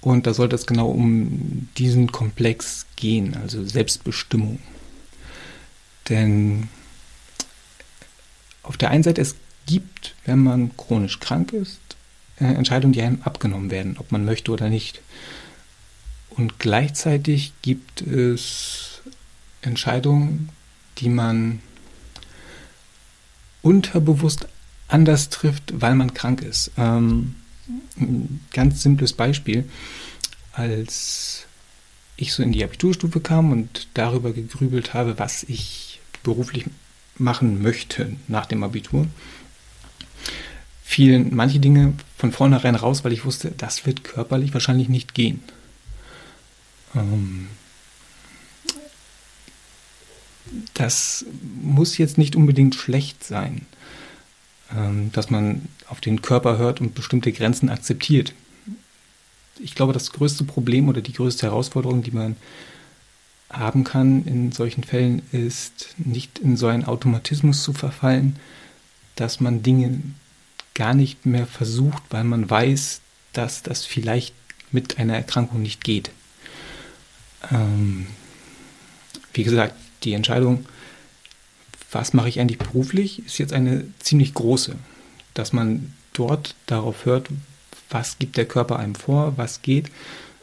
Und 0.00 0.26
da 0.26 0.34
sollte 0.34 0.54
es 0.54 0.66
genau 0.66 0.88
um 0.88 1.68
diesen 1.76 2.12
Komplex 2.12 2.86
gehen, 2.96 3.36
also 3.36 3.64
Selbstbestimmung. 3.64 4.60
Denn 6.08 6.68
auf 8.62 8.76
der 8.76 8.90
einen 8.90 9.02
Seite, 9.02 9.20
es 9.20 9.34
gibt, 9.66 10.14
wenn 10.24 10.38
man 10.38 10.76
chronisch 10.76 11.18
krank 11.18 11.52
ist, 11.52 11.80
äh, 12.38 12.44
Entscheidungen, 12.44 12.92
die 12.92 13.02
einem 13.02 13.22
abgenommen 13.22 13.70
werden, 13.70 13.96
ob 13.98 14.12
man 14.12 14.24
möchte 14.24 14.52
oder 14.52 14.68
nicht. 14.68 15.00
Und 16.30 16.58
gleichzeitig 16.58 17.52
gibt 17.62 18.02
es 18.02 19.00
Entscheidungen, 19.62 20.50
die 20.98 21.08
man 21.08 21.60
unterbewusst 23.62 24.46
anders 24.88 25.30
trifft, 25.30 25.80
weil 25.80 25.94
man 25.94 26.14
krank 26.14 26.42
ist. 26.42 26.70
Ähm, 26.76 27.34
ein 27.98 28.40
ganz 28.52 28.82
simples 28.82 29.12
Beispiel. 29.12 29.68
Als 30.52 31.46
ich 32.16 32.32
so 32.32 32.42
in 32.42 32.52
die 32.52 32.64
Abiturstufe 32.64 33.20
kam 33.20 33.52
und 33.52 33.88
darüber 33.94 34.32
gegrübelt 34.32 34.94
habe, 34.94 35.18
was 35.18 35.42
ich 35.42 36.00
beruflich 36.22 36.66
machen 37.18 37.62
möchte 37.62 38.16
nach 38.28 38.46
dem 38.46 38.62
Abitur, 38.64 39.06
fielen 40.82 41.34
manche 41.34 41.58
Dinge 41.58 41.94
von 42.16 42.32
vornherein 42.32 42.74
raus, 42.74 43.04
weil 43.04 43.12
ich 43.12 43.24
wusste, 43.24 43.50
das 43.50 43.86
wird 43.86 44.04
körperlich 44.04 44.54
wahrscheinlich 44.54 44.88
nicht 44.88 45.14
gehen. 45.14 45.42
Ähm, 46.94 47.48
das 50.74 51.26
muss 51.60 51.98
jetzt 51.98 52.18
nicht 52.18 52.36
unbedingt 52.36 52.74
schlecht 52.74 53.24
sein, 53.24 53.66
ähm, 54.74 55.10
dass 55.12 55.30
man 55.30 55.68
auf 55.88 56.00
den 56.00 56.22
Körper 56.22 56.58
hört 56.58 56.80
und 56.80 56.94
bestimmte 56.94 57.32
Grenzen 57.32 57.68
akzeptiert. 57.68 58.32
Ich 59.58 59.74
glaube, 59.74 59.92
das 59.92 60.12
größte 60.12 60.44
Problem 60.44 60.88
oder 60.88 61.00
die 61.00 61.12
größte 61.12 61.46
Herausforderung, 61.46 62.02
die 62.02 62.10
man 62.10 62.36
haben 63.50 63.84
kann 63.84 64.24
in 64.26 64.52
solchen 64.52 64.84
Fällen, 64.84 65.22
ist 65.32 65.94
nicht 65.98 66.38
in 66.38 66.56
so 66.56 66.66
einen 66.66 66.84
Automatismus 66.84 67.62
zu 67.62 67.72
verfallen, 67.72 68.36
dass 69.14 69.40
man 69.40 69.62
Dinge 69.62 70.00
gar 70.74 70.94
nicht 70.94 71.24
mehr 71.24 71.46
versucht, 71.46 72.02
weil 72.10 72.24
man 72.24 72.50
weiß, 72.50 73.00
dass 73.32 73.62
das 73.62 73.84
vielleicht 73.84 74.34
mit 74.72 74.98
einer 74.98 75.14
Erkrankung 75.14 75.62
nicht 75.62 75.84
geht. 75.84 76.10
Ähm, 77.50 78.06
wie 79.32 79.44
gesagt, 79.44 79.74
die 80.02 80.12
Entscheidung, 80.12 80.66
was 81.92 82.12
mache 82.12 82.28
ich 82.28 82.40
eigentlich 82.40 82.58
beruflich, 82.58 83.24
ist 83.24 83.38
jetzt 83.38 83.52
eine 83.52 83.84
ziemlich 84.00 84.34
große. 84.34 84.76
Dass 85.36 85.52
man 85.52 85.94
dort 86.12 86.54
darauf 86.66 87.04
hört, 87.04 87.28
was 87.90 88.18
gibt 88.18 88.36
der 88.36 88.46
Körper 88.46 88.78
einem 88.78 88.94
vor, 88.94 89.34
was 89.36 89.62
geht. 89.62 89.90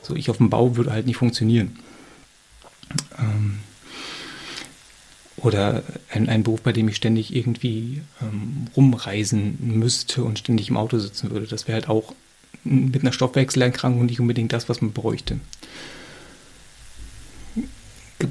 So, 0.02 0.16
ich 0.16 0.30
auf 0.30 0.38
dem 0.38 0.50
Bau 0.50 0.76
würde 0.76 0.92
halt 0.92 1.06
nicht 1.06 1.18
funktionieren. 1.18 1.80
Ähm, 3.20 3.60
oder 5.38 5.84
ein, 6.10 6.30
ein, 6.30 6.44
Beruf, 6.44 6.62
bei 6.62 6.72
dem 6.72 6.88
ich 6.88 6.96
ständig 6.96 7.36
irgendwie 7.36 8.02
ähm, 8.22 8.68
rumreisen 8.76 9.58
müsste 9.80 10.24
und 10.24 10.40
ständig 10.40 10.70
im 10.70 10.78
Auto 10.78 11.00
sitzen 11.00 11.32
würde. 11.32 11.48
Das 11.48 11.68
wäre 11.68 11.76
halt 11.76 11.90
auch 11.90 12.14
mit 12.64 13.02
einer 13.02 13.12
Stoffwechselerkrankung 13.12 14.06
nicht 14.06 14.22
unbedingt 14.22 14.54
das, 14.54 14.70
was 14.70 14.82
man 14.82 14.94
bräuchte 14.94 15.40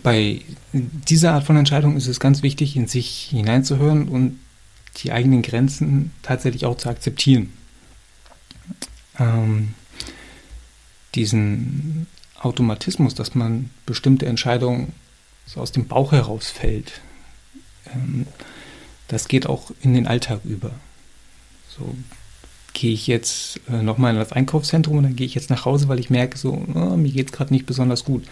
bei 0.02 0.40
dieser 0.72 1.32
Art 1.32 1.44
von 1.44 1.56
Entscheidung 1.56 1.96
ist 1.96 2.06
es 2.06 2.20
ganz 2.20 2.42
wichtig, 2.42 2.76
in 2.76 2.86
sich 2.86 3.28
hineinzuhören 3.30 4.08
und 4.08 4.38
die 4.98 5.12
eigenen 5.12 5.42
Grenzen 5.42 6.12
tatsächlich 6.22 6.66
auch 6.66 6.76
zu 6.76 6.88
akzeptieren. 6.88 7.52
Ähm, 9.18 9.74
diesen 11.14 12.06
Automatismus, 12.38 13.14
dass 13.14 13.34
man 13.34 13.70
bestimmte 13.86 14.26
Entscheidungen 14.26 14.92
so 15.46 15.60
aus 15.60 15.72
dem 15.72 15.86
Bauch 15.86 16.12
herausfällt, 16.12 17.00
ähm, 17.94 18.26
das 19.08 19.28
geht 19.28 19.46
auch 19.46 19.70
in 19.82 19.94
den 19.94 20.06
Alltag 20.06 20.40
über. 20.44 20.70
So 21.68 21.94
gehe 22.72 22.92
ich 22.92 23.06
jetzt 23.06 23.60
äh, 23.68 23.82
nochmal 23.82 24.12
in 24.12 24.18
das 24.18 24.32
Einkaufszentrum 24.32 24.98
und 24.98 25.04
dann 25.04 25.16
gehe 25.16 25.26
ich 25.26 25.34
jetzt 25.34 25.50
nach 25.50 25.64
Hause, 25.64 25.88
weil 25.88 26.00
ich 26.00 26.10
merke, 26.10 26.38
so, 26.38 26.64
oh, 26.74 26.96
mir 26.96 27.12
geht 27.12 27.26
es 27.26 27.32
gerade 27.32 27.52
nicht 27.52 27.66
besonders 27.66 28.04
gut. 28.04 28.24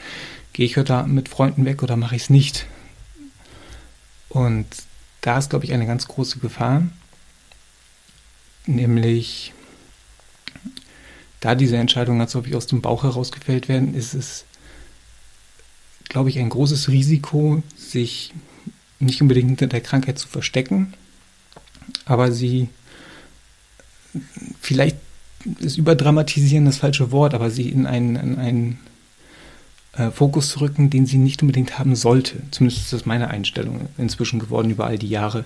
Gehe 0.53 0.67
ich 0.67 0.77
heute 0.77 1.05
mit 1.05 1.29
Freunden 1.29 1.65
weg 1.65 1.83
oder 1.83 1.97
mache 1.97 2.17
ich 2.17 2.23
es 2.23 2.31
nicht? 2.31 2.67
Und 4.29 4.67
da 5.21 5.39
ist, 5.39 5.51
glaube 5.51 5.65
ich, 5.65 5.73
eine 5.73 5.87
ganz 5.87 6.09
große 6.09 6.39
Gefahr, 6.39 6.83
nämlich 8.67 9.53
da 11.41 11.55
diese 11.55 11.77
Entscheidungen 11.77 12.19
ganz 12.19 12.35
häufig 12.35 12.55
aus 12.55 12.67
dem 12.67 12.83
Bauch 12.83 13.03
heraus 13.03 13.33
gefällt 13.33 13.69
werden, 13.69 13.95
ist 13.95 14.15
es, 14.15 14.45
glaube 16.09 16.29
ich, 16.29 16.39
ein 16.39 16.51
großes 16.51 16.89
Risiko, 16.89 17.63
sich 17.77 18.33
nicht 18.99 19.23
unbedingt 19.23 19.49
hinter 19.49 19.67
der 19.67 19.81
Krankheit 19.81 20.19
zu 20.19 20.29
verstecken, 20.29 20.95
aber 22.05 22.33
sie 22.33 22.69
vielleicht 24.61 24.97
ist 25.61 25.79
überdramatisieren 25.79 26.67
das 26.67 26.79
falsche 26.79 27.11
Wort, 27.13 27.33
aber 27.33 27.51
sie 27.51 27.69
in 27.71 27.87
einen, 27.87 28.17
in 28.17 28.39
einen 28.39 28.79
äh, 29.93 30.11
Fokus 30.11 30.51
zu 30.51 30.61
rücken, 30.61 30.91
den 30.91 31.07
sie 31.07 31.19
nicht 31.19 31.43
unbedingt 31.43 31.79
haben 31.79 31.97
sollte. 31.97 32.43
Zumindest 32.51 32.83
ist 32.83 32.93
das 32.93 33.07
meine 33.07 33.29
Einstellung 33.29 33.89
inzwischen 33.99 34.39
geworden 34.39 34.71
über 34.71 34.87
all 34.87 34.99
die 34.99 35.09
Jahre. 35.09 35.45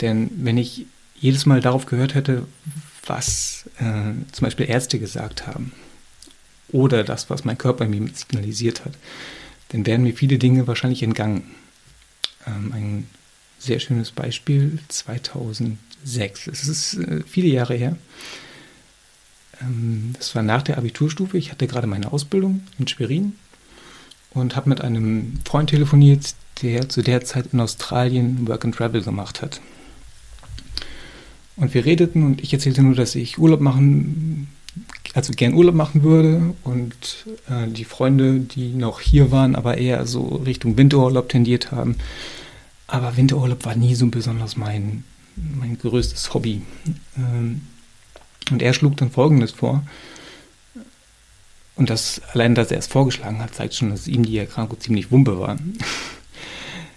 Denn 0.00 0.30
wenn 0.36 0.58
ich 0.58 0.86
jedes 1.18 1.46
Mal 1.46 1.60
darauf 1.60 1.86
gehört 1.86 2.14
hätte, 2.14 2.46
was 3.06 3.68
äh, 3.78 4.12
zum 4.32 4.44
Beispiel 4.44 4.68
Ärzte 4.68 4.98
gesagt 4.98 5.46
haben 5.46 5.72
oder 6.72 7.04
das, 7.04 7.30
was 7.30 7.44
mein 7.44 7.58
Körper 7.58 7.86
mir 7.86 8.06
signalisiert 8.12 8.84
hat, 8.84 8.92
dann 9.68 9.86
wären 9.86 10.02
mir 10.02 10.14
viele 10.14 10.38
Dinge 10.38 10.66
wahrscheinlich 10.66 11.02
entgangen. 11.02 11.54
Ähm, 12.46 12.72
ein 12.72 13.06
sehr 13.58 13.80
schönes 13.80 14.10
Beispiel 14.10 14.78
2006. 14.88 16.48
Es 16.48 16.68
ist 16.68 16.94
äh, 16.94 17.22
viele 17.26 17.48
Jahre 17.48 17.74
her. 17.74 17.96
Ähm, 19.60 20.12
das 20.18 20.34
war 20.34 20.42
nach 20.42 20.62
der 20.62 20.78
Abiturstufe. 20.78 21.38
Ich 21.38 21.50
hatte 21.50 21.66
gerade 21.66 21.86
meine 21.86 22.12
Ausbildung 22.12 22.62
in 22.78 22.88
Schwerin 22.88 23.34
und 24.34 24.56
habe 24.56 24.68
mit 24.68 24.80
einem 24.80 25.34
Freund 25.44 25.70
telefoniert, 25.70 26.34
der 26.62 26.88
zu 26.88 27.02
der 27.02 27.24
Zeit 27.24 27.46
in 27.52 27.60
Australien 27.60 28.46
Work 28.46 28.64
and 28.64 28.74
Travel 28.74 29.02
gemacht 29.02 29.42
hat. 29.42 29.60
Und 31.56 31.72
wir 31.72 31.84
redeten 31.84 32.24
und 32.24 32.42
ich 32.42 32.52
erzählte 32.52 32.82
nur, 32.82 32.94
dass 32.94 33.14
ich 33.14 33.38
Urlaub 33.38 33.60
machen, 33.60 34.48
also 35.14 35.32
gern 35.32 35.54
Urlaub 35.54 35.74
machen 35.74 36.02
würde 36.02 36.54
und 36.64 37.26
äh, 37.48 37.68
die 37.68 37.84
Freunde, 37.84 38.40
die 38.40 38.70
noch 38.74 39.00
hier 39.00 39.30
waren, 39.30 39.54
aber 39.54 39.78
eher 39.78 40.04
so 40.06 40.26
Richtung 40.44 40.76
Winterurlaub 40.76 41.28
tendiert 41.28 41.70
haben. 41.70 41.96
Aber 42.88 43.16
Winterurlaub 43.16 43.64
war 43.64 43.76
nie 43.76 43.94
so 43.94 44.06
besonders 44.08 44.56
mein, 44.56 45.04
mein 45.36 45.78
größtes 45.78 46.34
Hobby. 46.34 46.62
Ähm, 47.16 47.62
und 48.50 48.60
er 48.60 48.74
schlug 48.74 48.96
dann 48.96 49.10
Folgendes 49.10 49.52
vor. 49.52 49.84
Und 51.76 51.90
das 51.90 52.20
allein, 52.32 52.54
dass 52.54 52.70
er 52.70 52.78
es 52.78 52.86
vorgeschlagen 52.86 53.40
hat, 53.40 53.54
zeigt 53.54 53.74
schon, 53.74 53.90
dass 53.90 54.06
ihm 54.06 54.24
die 54.24 54.38
Erkrankung 54.38 54.80
ziemlich 54.80 55.10
wumpe 55.10 55.38
war. 55.38 55.56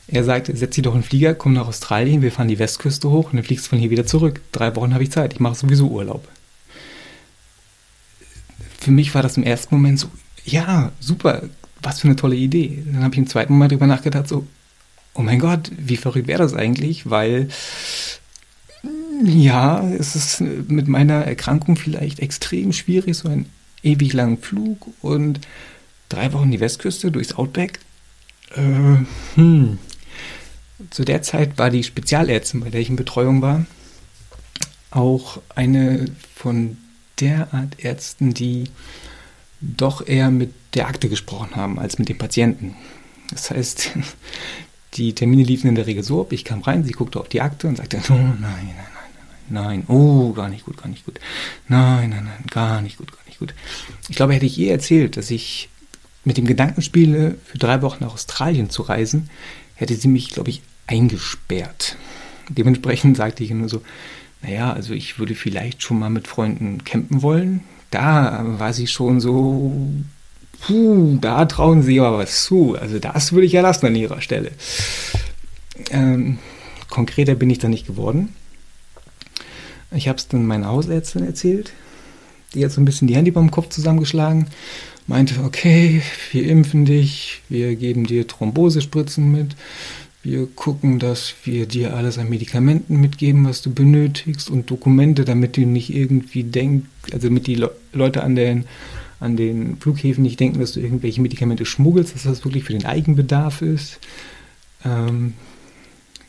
Er 0.08 0.24
sagte, 0.24 0.56
setz 0.56 0.76
dich 0.76 0.84
doch 0.84 0.94
in 0.94 1.02
den 1.02 1.08
Flieger, 1.08 1.34
komm 1.34 1.54
nach 1.54 1.68
Australien, 1.68 2.22
wir 2.22 2.32
fahren 2.32 2.48
die 2.48 2.60
Westküste 2.60 3.10
hoch 3.10 3.32
und 3.32 3.36
dann 3.36 3.44
fliegst 3.44 3.66
du 3.66 3.70
von 3.70 3.80
hier 3.80 3.90
wieder 3.90 4.06
zurück. 4.06 4.42
Drei 4.52 4.76
Wochen 4.76 4.94
habe 4.94 5.04
ich 5.04 5.12
Zeit, 5.12 5.34
ich 5.34 5.40
mache 5.40 5.56
sowieso 5.56 5.90
Urlaub. 5.90 6.28
Für 8.80 8.92
mich 8.92 9.14
war 9.16 9.22
das 9.22 9.36
im 9.36 9.44
ersten 9.44 9.76
Moment 9.76 10.00
so, 10.00 10.08
ja, 10.46 10.92
super, 11.02 11.44
was 11.82 12.00
für 12.00 12.08
eine 12.08 12.16
tolle 12.16 12.38
Idee. 12.38 12.84
Dann 12.86 13.04
habe 13.04 13.16
ich 13.16 13.20
im 13.20 13.28
zweiten 13.28 13.52
Moment 13.52 13.72
darüber 13.74 13.88
nachgedacht, 13.88 14.30
so, 14.30 14.48
oh 15.14 15.24
mein 15.24 15.40
Gott, 15.40 15.72
wie 15.78 15.98
verrückt 15.98 16.28
wäre 16.28 16.42
das 16.42 16.54
eigentlich, 16.54 17.10
weil 17.10 17.50
ja, 19.26 19.86
es 19.90 20.16
ist 20.16 20.42
mit 20.42 20.88
meiner 20.88 21.26
Erkrankung 21.26 21.76
vielleicht 21.76 22.20
extrem 22.20 22.72
schwierig, 22.72 23.18
so 23.18 23.28
einen 23.28 23.48
ewig 23.84 24.14
langen 24.14 24.38
Flug 24.38 24.88
und 25.02 25.40
drei 26.10 26.34
Wochen 26.34 26.52
die 26.52 26.60
Westküste 26.60 27.12
durchs 27.12 27.34
Outback. 27.34 27.80
Äh, 28.56 29.06
hm. 29.36 29.80
Zu 30.90 31.06
der 31.06 31.22
Zeit 31.22 31.58
war 31.58 31.70
die 31.70 31.84
Spezialärztin, 31.84 32.62
bei 32.62 32.70
der 32.70 32.82
ich 32.82 32.90
in 32.90 32.96
Betreuung 32.96 33.42
war, 33.42 33.66
auch 34.92 35.42
eine 35.56 36.06
von 36.36 36.78
der 37.20 37.54
Art 37.54 37.84
Ärzten, 37.84 38.34
die 38.34 38.66
doch 39.60 40.06
eher 40.06 40.30
mit 40.30 40.54
der 40.76 40.88
Akte 40.88 41.10
gesprochen 41.10 41.56
haben 41.56 41.80
als 41.80 41.98
mit 41.98 42.10
dem 42.10 42.18
Patienten. 42.18 42.76
Das 43.32 43.50
heißt, 43.50 43.92
die 44.94 45.14
Termine 45.14 45.44
liefen 45.44 45.68
in 45.68 45.76
der 45.76 45.88
Regel 45.88 46.04
so 46.04 46.22
ab, 46.22 46.32
ich 46.32 46.46
kam 46.46 46.62
rein, 46.62 46.84
sie 46.84 46.92
guckte 46.92 47.20
auf 47.20 47.30
die 47.30 47.42
Akte 47.42 47.68
und 47.68 47.78
sagte, 47.78 47.98
oh 48.10 48.14
nein, 48.14 48.40
nein, 48.40 48.76
nein, 49.50 49.84
oh, 49.88 50.34
gar 50.34 50.50
nicht 50.50 50.66
gut, 50.66 50.78
gar 50.78 50.88
nicht 50.88 51.06
gut, 51.06 51.20
nein, 51.68 52.10
nein, 52.10 52.26
nein, 52.26 52.46
gar 52.50 52.82
nicht 52.82 52.98
gut, 52.98 53.12
gar 53.12 53.26
nicht 53.26 53.40
gut. 53.40 53.54
Ich 54.10 54.16
glaube, 54.16 54.34
hätte 54.34 54.46
ich 54.46 54.58
ihr 54.58 54.72
erzählt, 54.72 55.18
dass 55.18 55.32
ich 55.32 55.70
mit 56.24 56.38
dem 56.38 56.46
Gedanken 56.46 56.82
spiele, 56.82 57.36
für 57.46 57.58
drei 57.58 57.82
Wochen 57.82 58.04
nach 58.04 58.14
Australien 58.14 58.70
zu 58.70 58.82
reisen, 58.82 59.30
hätte 59.76 59.96
sie 59.96 60.08
mich, 60.08 60.30
glaube 60.30 60.50
ich, 60.50 60.62
eingesperrt. 60.88 61.98
Dementsprechend 62.50 63.18
sagte 63.18 63.44
ich 63.44 63.52
nur 63.52 63.70
so, 63.70 63.82
naja, 64.42 64.74
also 64.74 64.94
ich 64.94 65.20
würde 65.20 65.36
vielleicht 65.36 65.84
schon 65.84 66.00
mal 66.00 66.10
mit 66.10 66.28
Freunden 66.28 66.84
campen 66.84 67.22
wollen. 67.22 67.62
Da 67.92 68.44
war 68.60 68.74
sie 68.74 68.88
schon 68.88 69.20
so 69.20 69.90
puh, 70.62 71.18
da 71.20 71.46
trauen 71.46 71.82
sie 71.82 72.00
aber 72.00 72.20
was 72.20 72.46
zu. 72.46 72.76
Also 72.80 73.00
das 73.00 73.32
würde 73.32 73.46
ich 73.46 73.54
ja 73.54 73.62
lassen 73.62 73.86
an 73.86 73.96
ihrer 73.96 74.22
Stelle. 74.22 74.52
Ähm, 75.92 76.40
konkreter 76.90 77.36
bin 77.36 77.50
ich 77.50 77.60
da 77.60 77.68
nicht 77.68 77.88
geworden. 77.88 78.34
Ich 79.92 80.08
habe 80.08 80.18
es 80.18 80.28
dann 80.28 80.46
meiner 80.46 80.68
Hausärztin 80.68 81.26
erzählt. 81.26 81.72
Die 82.54 82.64
hat 82.64 82.72
so 82.72 82.82
ein 82.82 82.86
bisschen 82.86 83.08
die 83.08 83.16
Hände 83.16 83.32
beim 83.32 83.52
Kopf 83.52 83.70
zusammengeschlagen. 83.70 84.48
Meinte, 85.06 85.36
okay, 85.44 86.02
wir 86.32 86.48
impfen 86.48 86.86
dich, 86.86 87.42
wir 87.48 87.76
geben 87.76 88.06
dir 88.06 88.28
Thrombosespritzen 88.28 89.32
mit, 89.32 89.56
wir 90.22 90.48
gucken, 90.48 91.00
dass 91.00 91.34
wir 91.46 91.66
dir 91.66 91.96
alles 91.96 92.18
an 92.18 92.28
Medikamenten 92.28 93.00
mitgeben, 93.00 93.46
was 93.46 93.62
du 93.62 93.74
benötigst 93.74 94.50
und 94.50 94.70
Dokumente, 94.70 95.24
damit 95.24 95.56
du 95.56 95.62
nicht 95.62 95.94
irgendwie 95.94 96.44
denkst, 96.44 96.88
also 97.14 97.30
damit 97.30 97.48
die 97.48 97.56
Le 97.56 97.72
Leute 97.94 98.24
an 98.24 98.36
den, 98.36 98.66
an 99.22 99.38
den 99.38 99.78
Flughäfen 99.78 100.24
nicht 100.24 100.40
denken, 100.40 100.60
dass 100.60 100.74
du 100.74 100.82
irgendwelche 100.82 101.22
Medikamente 101.22 101.66
schmuggelst, 101.66 102.14
dass 102.14 102.24
das 102.24 102.44
wirklich 102.44 102.66
für 102.66 102.74
den 102.74 102.86
Eigenbedarf 102.86 103.62
ist. 103.62 104.00
Ähm, 104.84 105.34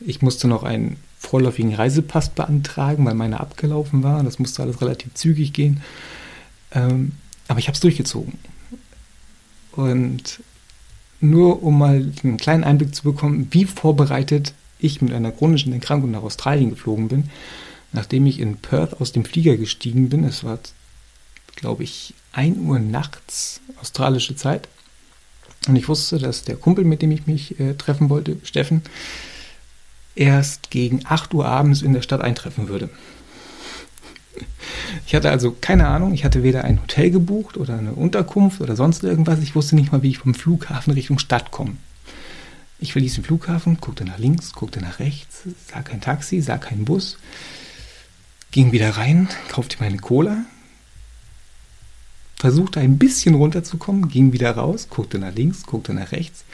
ich 0.01 0.23
musste 0.23 0.47
noch 0.47 0.63
einen 0.63 0.97
vorläufigen 1.19 1.75
Reisepass 1.75 2.31
beantragen, 2.31 3.05
weil 3.05 3.15
meiner 3.15 3.41
abgelaufen 3.41 4.03
war. 4.03 4.23
Das 4.23 4.39
musste 4.39 4.63
alles 4.63 4.81
relativ 4.81 5.15
zügig 5.15 5.53
gehen. 5.53 5.83
Ähm, 6.73 7.13
aber 7.49 7.59
ich 7.59 7.67
habe 7.67 7.75
es 7.75 7.81
durchgezogen. 7.81 8.35
Und 9.73 10.41
nur 11.21 11.63
um 11.63 11.79
mal 11.79 12.13
einen 12.23 12.37
kleinen 12.37 12.65
Einblick 12.65 12.95
zu 12.95 13.03
bekommen, 13.03 13.49
wie 13.51 13.65
vorbereitet 13.65 14.55
ich 14.79 15.03
mit 15.03 15.13
einer 15.13 15.33
chronischen 15.33 15.73
Erkrankung 15.73 16.11
nach 16.11 16.23
Australien 16.23 16.71
geflogen 16.71 17.09
bin, 17.09 17.31
nachdem 17.93 18.27
ich 18.27 18.39
in 18.39 18.57
Perth 18.57 19.01
aus 19.01 19.13
dem 19.13 19.25
Flieger 19.25 19.57
gestiegen 19.57 20.09
bin. 20.09 20.25
Es 20.25 20.45
war, 20.45 20.61
glaube 21.57 21.83
ich, 21.83 22.15
1 22.33 22.59
Uhr 22.59 22.79
nachts 22.79 23.61
australische 23.81 24.37
Zeit. 24.37 24.69
Und 25.67 25.75
ich 25.77 25.89
wusste, 25.89 26.19
dass 26.19 26.45
der 26.45 26.57
Kumpel, 26.57 26.85
mit 26.85 27.03
dem 27.03 27.11
ich 27.11 27.27
mich 27.27 27.59
äh, 27.59 27.75
treffen 27.75 28.09
wollte, 28.09 28.37
Steffen, 28.45 28.83
erst 30.19 30.71
gegen 30.71 31.01
8 31.05 31.33
Uhr 31.35 31.47
abends 31.47 31.83
in 31.83 31.93
der 31.93 32.03
Stadt 32.03 32.21
eintreffen 32.21 32.69
würde. 32.69 32.91
Ich 35.07 35.15
hatte 35.15 35.31
also 35.31 35.57
keine 35.59 35.89
Ahnung, 35.89 36.13
ich 36.13 36.25
hatte 36.25 36.43
weder 36.43 36.65
ein 36.65 36.81
Hotel 36.81 37.11
gebucht 37.11 37.57
oder 37.57 37.79
eine 37.79 37.93
Unterkunft 37.93 38.61
oder 38.61 38.77
sonst 38.77 39.03
irgendwas. 39.03 39.41
Ich 39.41 39.55
wusste 39.55 39.77
nicht 39.77 39.93
mal, 39.93 40.03
wie 40.03 40.11
ich 40.11 40.19
vom 40.19 40.35
Flughafen 40.35 40.93
Richtung 40.93 41.19
Stadt 41.19 41.51
komme. 41.51 41.77
Ich 42.81 42.93
verließ 42.93 43.15
den 43.15 43.25
Flughafen, 43.25 43.79
guckte 43.81 44.05
nach 44.05 44.19
links, 44.19 44.53
guckte 44.53 44.81
nach 44.81 45.01
rechts, 45.01 45.43
sah 45.69 45.83
kein 45.83 46.01
Taxi, 46.01 46.41
sah 46.41 46.59
keinen 46.59 46.85
Bus, 46.85 47.19
ging 48.53 48.71
wieder 48.71 48.91
rein, 48.91 49.29
kaufte 49.49 49.79
meine 49.81 49.97
Cola, 49.97 50.45
versuchte 52.39 52.81
ein 52.81 52.99
bisschen 52.99 53.35
runterzukommen, 53.35 54.09
ging 54.09 54.33
wieder 54.33 54.53
raus, 54.53 54.87
guckte 54.89 55.19
nach 55.19 55.35
links, 55.35 55.65
guckte 55.65 55.93
nach 55.93 56.13
rechts 56.13 56.45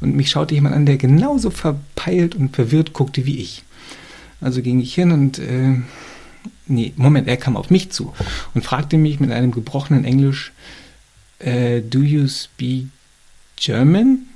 und 0.00 0.16
mich 0.16 0.30
schaute 0.30 0.54
jemand 0.54 0.74
an, 0.74 0.86
der 0.86 0.96
genauso 0.96 1.50
verpeilt 1.50 2.34
und 2.34 2.54
verwirrt 2.54 2.94
guckte 2.94 3.26
wie 3.26 3.38
ich. 3.38 3.62
Also 4.40 4.62
ging 4.62 4.80
ich 4.80 4.94
hin 4.94 5.12
und 5.12 5.38
äh, 5.38 5.76
nee, 6.66 6.92
Moment, 6.96 7.28
er 7.28 7.36
kam 7.36 7.56
auf 7.56 7.70
mich 7.70 7.90
zu 7.90 8.14
und 8.54 8.64
fragte 8.64 8.96
mich 8.96 9.20
mit 9.20 9.32
einem 9.32 9.50
gebrochenen 9.50 10.04
Englisch, 10.04 10.52
äh, 11.40 11.82
do 11.82 12.00
you 12.00 12.26
speak 12.26 12.86
German? 13.56 14.26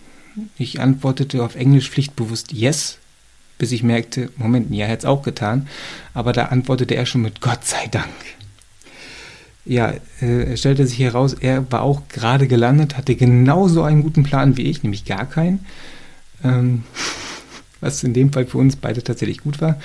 Ich 0.58 0.80
antwortete 0.80 1.42
auf 1.42 1.56
Englisch 1.56 1.90
pflichtbewusst 1.90 2.52
yes, 2.52 2.98
bis 3.56 3.72
ich 3.72 3.82
merkte, 3.82 4.30
Moment, 4.36 4.72
ja, 4.72 4.86
hat 4.86 5.00
es 5.00 5.04
auch 5.04 5.22
getan, 5.22 5.68
aber 6.12 6.32
da 6.32 6.46
antwortete 6.46 6.94
er 6.94 7.06
schon 7.06 7.22
mit 7.22 7.40
Gott 7.40 7.64
sei 7.64 7.86
Dank. 7.88 8.12
Ja, 9.68 9.92
äh, 10.20 10.56
stellte 10.56 10.86
sich 10.86 10.98
heraus, 10.98 11.34
er 11.34 11.70
war 11.70 11.82
auch 11.82 12.08
gerade 12.08 12.48
gelandet, 12.48 12.96
hatte 12.96 13.14
genauso 13.16 13.82
einen 13.82 14.02
guten 14.02 14.22
Plan 14.22 14.56
wie 14.56 14.62
ich, 14.62 14.82
nämlich 14.82 15.04
gar 15.04 15.26
keinen. 15.26 15.60
Ähm, 16.42 16.84
was 17.80 18.02
in 18.02 18.14
dem 18.14 18.32
Fall 18.32 18.46
für 18.46 18.56
uns 18.56 18.76
beide 18.76 19.04
tatsächlich 19.04 19.42
gut 19.42 19.60
war. 19.60 19.78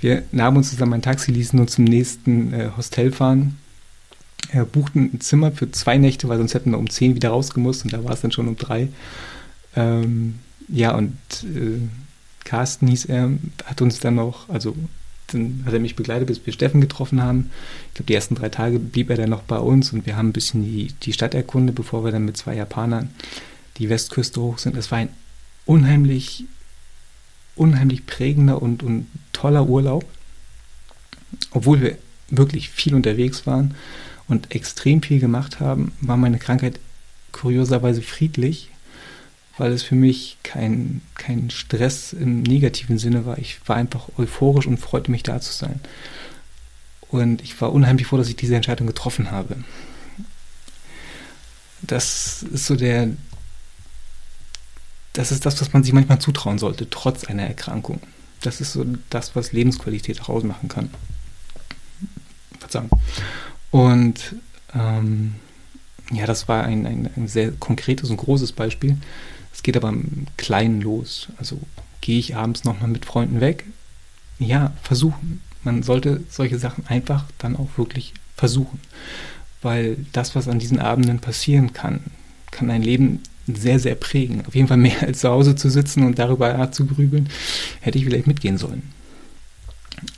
Wir 0.00 0.22
nahmen 0.32 0.56
uns 0.56 0.70
zusammen 0.70 0.94
ein 0.94 1.02
Taxi, 1.02 1.32
ließen 1.32 1.60
uns 1.60 1.72
zum 1.72 1.84
nächsten 1.84 2.52
äh, 2.54 2.70
Hostel 2.78 3.12
fahren, 3.12 3.58
äh, 4.52 4.64
buchten 4.64 5.10
ein 5.12 5.20
Zimmer 5.20 5.52
für 5.52 5.70
zwei 5.70 5.98
Nächte, 5.98 6.28
weil 6.28 6.38
sonst 6.38 6.54
hätten 6.54 6.70
wir 6.70 6.78
um 6.78 6.88
zehn 6.88 7.14
wieder 7.14 7.28
rausgemusst 7.28 7.84
und 7.84 7.92
da 7.92 8.02
war 8.04 8.12
es 8.12 8.22
dann 8.22 8.32
schon 8.32 8.48
um 8.48 8.56
drei. 8.56 8.88
Ähm, 9.76 10.38
ja, 10.68 10.94
und 10.94 11.18
äh, 11.44 11.80
Carsten 12.44 12.86
hieß 12.86 13.04
er, 13.04 13.32
hat 13.66 13.82
uns 13.82 14.00
dann 14.00 14.14
noch, 14.14 14.48
also 14.48 14.74
dann 15.28 15.62
hat 15.66 15.72
er 15.72 15.80
mich 15.80 15.96
begleitet, 15.96 16.28
bis 16.28 16.44
wir 16.44 16.52
Steffen 16.52 16.80
getroffen 16.80 17.22
haben. 17.22 17.50
Ich 17.88 17.94
glaube, 17.94 18.06
die 18.06 18.14
ersten 18.14 18.34
drei 18.34 18.48
Tage 18.48 18.78
blieb 18.78 19.10
er 19.10 19.16
dann 19.16 19.30
noch 19.30 19.42
bei 19.42 19.58
uns 19.58 19.92
und 19.92 20.06
wir 20.06 20.16
haben 20.16 20.28
ein 20.28 20.32
bisschen 20.32 20.64
die, 20.64 20.92
die 21.02 21.12
Stadt 21.12 21.34
erkundet, 21.34 21.74
bevor 21.74 22.04
wir 22.04 22.12
dann 22.12 22.24
mit 22.24 22.36
zwei 22.36 22.54
Japanern 22.54 23.10
die 23.78 23.88
Westküste 23.88 24.40
hoch 24.40 24.58
sind. 24.58 24.76
Es 24.76 24.90
war 24.90 24.98
ein 24.98 25.08
unheimlich 25.64 26.44
unheimlich 27.56 28.06
prägender 28.06 28.62
und, 28.62 28.82
und 28.82 29.06
toller 29.32 29.66
Urlaub, 29.66 30.04
obwohl 31.50 31.80
wir 31.80 31.98
wirklich 32.28 32.70
viel 32.70 32.94
unterwegs 32.94 33.46
waren 33.46 33.74
und 34.28 34.54
extrem 34.54 35.02
viel 35.02 35.18
gemacht 35.18 35.58
haben, 35.58 35.92
war 36.00 36.16
meine 36.16 36.38
Krankheit 36.38 36.78
kurioserweise 37.32 38.02
friedlich, 38.02 38.70
weil 39.58 39.72
es 39.72 39.82
für 39.82 39.94
mich 39.94 40.38
kein, 40.42 41.00
kein 41.14 41.50
Stress 41.50 42.12
im 42.12 42.42
negativen 42.42 42.98
Sinne 42.98 43.24
war. 43.24 43.38
Ich 43.38 43.58
war 43.66 43.76
einfach 43.76 44.08
euphorisch 44.18 44.66
und 44.66 44.78
freute 44.78 45.10
mich 45.10 45.22
da 45.22 45.40
zu 45.40 45.52
sein. 45.52 45.80
Und 47.08 47.42
ich 47.42 47.60
war 47.60 47.72
unheimlich 47.72 48.06
froh, 48.06 48.16
dass 48.16 48.28
ich 48.28 48.36
diese 48.36 48.56
Entscheidung 48.56 48.86
getroffen 48.86 49.30
habe. 49.30 49.56
Das 51.82 52.42
ist 52.42 52.66
so 52.66 52.76
der, 52.76 53.10
das 55.12 55.32
ist 55.32 55.46
das, 55.46 55.60
was 55.60 55.72
man 55.72 55.82
sich 55.82 55.92
manchmal 55.92 56.20
zutrauen 56.20 56.58
sollte, 56.58 56.90
trotz 56.90 57.24
einer 57.24 57.44
Erkrankung. 57.44 58.00
Das 58.42 58.60
ist 58.60 58.72
so 58.72 58.84
das, 59.08 59.34
was 59.34 59.52
Lebensqualität 59.52 60.20
auch 60.20 60.28
ausmachen 60.28 60.68
kann. 60.68 60.90
Verzeihung. 62.58 62.90
Und 63.70 64.36
ähm, 64.74 65.36
ja, 66.10 66.26
das 66.26 66.48
war 66.48 66.64
ein, 66.64 66.86
ein, 66.86 67.10
ein, 67.16 67.28
sehr 67.28 67.52
konkretes 67.52 68.10
und 68.10 68.18
großes 68.18 68.52
Beispiel. 68.52 68.96
Es 69.56 69.62
geht 69.62 69.78
aber 69.78 69.88
im 69.88 70.26
Kleinen 70.36 70.82
los. 70.82 71.28
Also 71.38 71.58
gehe 72.02 72.18
ich 72.18 72.36
abends 72.36 72.64
nochmal 72.64 72.90
mit 72.90 73.06
Freunden 73.06 73.40
weg? 73.40 73.64
Ja, 74.38 74.74
versuchen. 74.82 75.40
Man 75.64 75.82
sollte 75.82 76.22
solche 76.28 76.58
Sachen 76.58 76.86
einfach 76.86 77.24
dann 77.38 77.56
auch 77.56 77.70
wirklich 77.78 78.12
versuchen. 78.36 78.80
Weil 79.62 79.96
das, 80.12 80.34
was 80.34 80.46
an 80.46 80.58
diesen 80.58 80.78
Abenden 80.78 81.20
passieren 81.20 81.72
kann, 81.72 82.00
kann 82.50 82.70
ein 82.70 82.82
Leben 82.82 83.22
sehr, 83.46 83.78
sehr 83.78 83.94
prägen. 83.94 84.44
Auf 84.46 84.54
jeden 84.54 84.68
Fall 84.68 84.76
mehr 84.76 85.02
als 85.02 85.20
zu 85.20 85.30
Hause 85.30 85.56
zu 85.56 85.70
sitzen 85.70 86.04
und 86.04 86.18
darüber 86.18 86.70
zu 86.70 86.84
grübeln, 86.84 87.30
hätte 87.80 87.96
ich 87.96 88.04
vielleicht 88.04 88.26
mitgehen 88.26 88.58
sollen. 88.58 88.82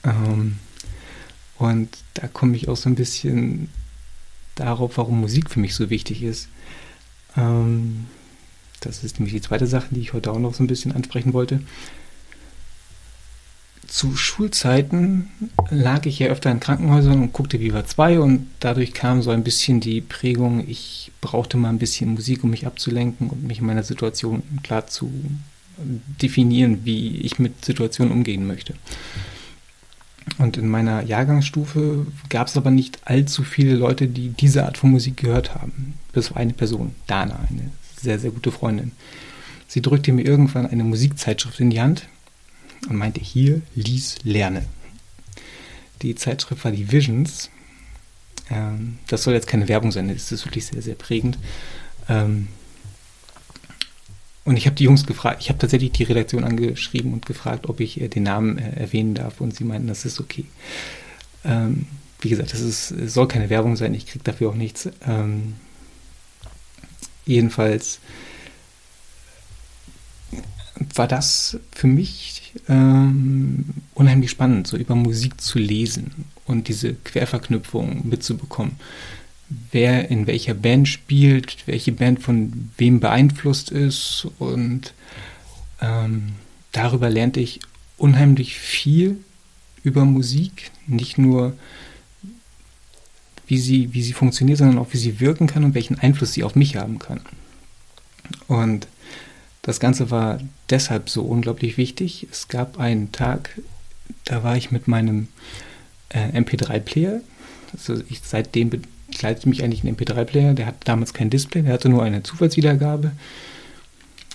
Ähm, 0.03 0.57
und 1.59 1.91
da 2.15 2.27
komme 2.27 2.57
ich 2.57 2.69
auch 2.69 2.77
so 2.77 2.91
ein 2.91 2.97
bisschen 2.97 3.69
darauf, 4.57 4.97
warum 4.97 5.21
Musik 5.21 5.49
für 5.49 5.61
mich 5.61 5.77
so 5.77 5.91
wichtig 5.91 6.25
ist. 6.25 6.49
Ähm, 7.37 8.07
das 8.81 9.05
ist 9.05 9.19
nämlich 9.19 9.35
die 9.35 9.41
zweite 9.41 9.67
Sache, 9.67 9.89
die 9.91 10.01
ich 10.01 10.13
heute 10.13 10.33
auch 10.33 10.39
noch 10.39 10.55
so 10.55 10.63
ein 10.63 10.69
bisschen 10.69 10.93
ansprechen 10.93 11.33
wollte 11.33 11.61
zu 13.89 14.17
Schulzeiten 14.17 15.31
lag 15.71 16.07
ich 16.07 16.19
ja 16.19 16.29
öfter 16.29 16.51
in 16.51 16.61
Krankenhäusern 16.61 17.23
und 17.23 17.33
guckte 17.33 17.59
Viva 17.59 17.85
2 17.85 18.21
und 18.21 18.47
dadurch 18.61 18.93
kam 18.93 19.23
so 19.23 19.31
ein 19.31 19.43
bisschen 19.43 19.81
die 19.81 20.03
Prägung, 20.03 20.69
ich 20.69 21.11
brauchte 21.21 21.57
mal 21.57 21.71
ein 21.71 21.79
bisschen 21.79 22.11
Musik, 22.11 22.45
um 22.45 22.51
mich 22.51 22.67
abzulenken 22.67 23.31
und 23.31 23.45
mich 23.45 23.61
in 23.61 23.67
meiner 23.67 23.83
Situation 23.83 24.43
klar 24.63 24.87
zu 24.87 25.11
definieren, 26.23 26.85
wie 26.85 27.17
ich 27.19 27.39
mit 27.39 27.65
Situationen 27.65 28.13
umgehen 28.13 28.47
möchte. 28.47 28.75
Und 30.37 30.59
in 30.59 30.69
meiner 30.69 31.03
Jahrgangsstufe 31.03 32.07
gab 32.29 32.49
es 32.49 32.57
aber 32.59 32.71
nicht 32.71 33.01
allzu 33.05 33.43
viele 33.43 33.75
Leute, 33.75 34.07
die 34.07 34.29
diese 34.29 34.67
Art 34.67 34.77
von 34.77 34.91
Musik 34.91 35.17
gehört 35.17 35.55
haben. 35.55 35.95
Bis 36.13 36.31
auf 36.31 36.37
eine 36.37 36.53
Person, 36.53 36.95
Dana, 37.07 37.39
eine 37.49 37.71
sehr, 38.01 38.19
sehr 38.19 38.31
gute 38.31 38.53
Freundin. 38.53 38.93
Sie 39.67 39.83
drückte 39.83 40.13
mir 40.13 40.23
irgendwann 40.23 40.67
eine 40.67 40.85
Musikzeitschrift 40.85 41.61
in 41.61 41.71
die 41.71 41.81
Hand 41.81 42.09
und 42.89 42.97
meinte, 42.97 43.21
hier, 43.21 43.61
lies, 43.75 44.17
lerne. 44.23 44.65
Die 46.03 46.15
Zeitschrift 46.15 46.65
war 46.65 46.73
die 46.73 46.91
Visions. 46.91 47.51
Ähm, 48.51 48.99
das 49.09 49.25
soll 49.25 49.35
jetzt 49.35 49.47
keine 49.47 49.69
Werbung 49.69 49.93
sein, 49.93 50.09
das 50.09 50.33
ist 50.33 50.47
wirklich 50.47 50.67
sehr, 50.67 50.81
sehr 50.81 50.95
prägend. 50.95 51.39
Ähm, 52.09 52.49
und 54.45 54.57
ich 54.57 54.65
habe 54.65 54.77
die 54.77 54.85
Jungs 54.85 55.05
gefragt, 55.05 55.43
ich 55.43 55.51
habe 55.51 55.59
tatsächlich 55.59 55.93
die 55.93 56.05
Redaktion 56.05 56.45
angeschrieben 56.45 57.13
und 57.13 57.27
gefragt, 57.27 57.69
ob 57.69 57.81
ich 57.81 58.01
äh, 58.01 58.09
den 58.09 58.23
Namen 58.23 58.57
äh, 58.57 58.81
erwähnen 58.81 59.15
darf. 59.15 59.43
Und 59.43 59.55
sie 59.55 59.65
meinten, 59.65 59.89
das 59.89 60.07
ist 60.07 60.21
okay. 60.21 60.47
Ähm, 61.45 61.87
wie 62.21 62.31
gesagt, 62.31 62.55
das 62.55 62.61
ist, 62.61 62.89
soll 62.89 63.29
keine 63.29 63.51
Werbung 63.51 63.77
sein, 63.77 63.93
ich 63.93 64.07
kriege 64.07 64.25
dafür 64.25 64.49
auch 64.49 64.55
nichts. 64.55 64.89
Jedenfalls 67.29 68.01
war 70.95 71.09
das 71.09 71.59
für 71.73 71.87
mich 71.87 72.53
ähm, 72.69 73.67
unheimlich 73.95 74.31
spannend, 74.31 74.67
so 74.67 74.77
über 74.77 74.95
Musik 74.95 75.41
zu 75.41 75.59
lesen 75.59 76.25
und 76.47 76.69
diese 76.69 76.95
Querverknüpfung 76.95 78.09
mitzubekommen. 78.09 78.77
Wer 79.71 80.11
in 80.11 80.27
welcher 80.27 80.55
Band 80.55 80.89
spielt, 80.89 81.67
welche 81.67 81.93
Band 81.93 82.23
von 82.23 82.71
wem 82.77 83.01
beeinflusst 83.01 83.71
ist 83.71 84.27
und 84.39 84.93
ähm, 85.81 86.35
darüber 86.73 87.09
lernte 87.09 87.41
ich 87.41 87.61
unheimlich 87.97 88.57
viel 88.59 89.19
über 89.83 90.05
Musik, 90.05 90.71
nicht 90.87 91.19
nur 91.19 91.57
wie 93.49 93.59
sie, 93.59 93.93
wie 93.93 94.03
sie 94.03 94.13
funktioniert, 94.13 94.59
sondern 94.59 94.79
auch 94.79 94.93
wie 94.93 94.99
sie 94.99 95.21
wirken 95.21 95.47
kann 95.47 95.65
und 95.65 95.75
welchen 95.75 95.99
Einfluss 95.99 96.35
sie 96.35 96.45
auf 96.45 96.55
mich 96.55 96.77
haben 96.77 96.99
kann. 96.99 97.21
Und 98.47 98.87
das 99.63 99.81
Ganze 99.81 100.11
war 100.11 100.39
deshalb 100.71 101.09
so 101.09 101.23
unglaublich 101.23 101.77
wichtig. 101.77 102.27
Es 102.31 102.49
gab 102.49 102.79
einen 102.79 103.11
Tag, 103.11 103.59
da 104.25 104.43
war 104.43 104.57
ich 104.57 104.71
mit 104.71 104.87
meinem 104.87 105.29
äh, 106.11 106.41
MP3-Player, 106.41 107.21
also 107.73 108.01
ich, 108.09 108.21
seitdem 108.23 108.71
begleitet 108.71 109.47
mich 109.47 109.63
eigentlich 109.63 109.85
ein 109.85 109.95
MP3-Player, 109.97 110.55
der 110.55 110.67
hatte 110.67 110.79
damals 110.85 111.13
kein 111.13 111.31
Display, 111.31 111.63
der 111.63 111.75
hatte 111.75 111.89
nur 111.89 112.03
eine 112.03 112.23
Zufallswiedergabe. 112.23 113.13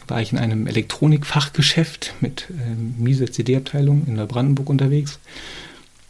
War 0.07 0.21
ich 0.21 0.33
in 0.33 0.37
einem 0.37 0.67
Elektronikfachgeschäft 0.67 2.13
mit 2.19 2.47
äh, 2.49 2.75
mieser 2.75 3.31
CD-Abteilung 3.31 4.05
in 4.05 4.15
Neubrandenburg 4.15 4.69
unterwegs 4.69 5.19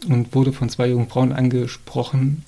und 0.07 0.33
wurde 0.33 0.51
von 0.51 0.69
zwei 0.69 0.89
jungen 0.89 1.07
Frauen 1.07 1.31
angesprochen, 1.31 2.43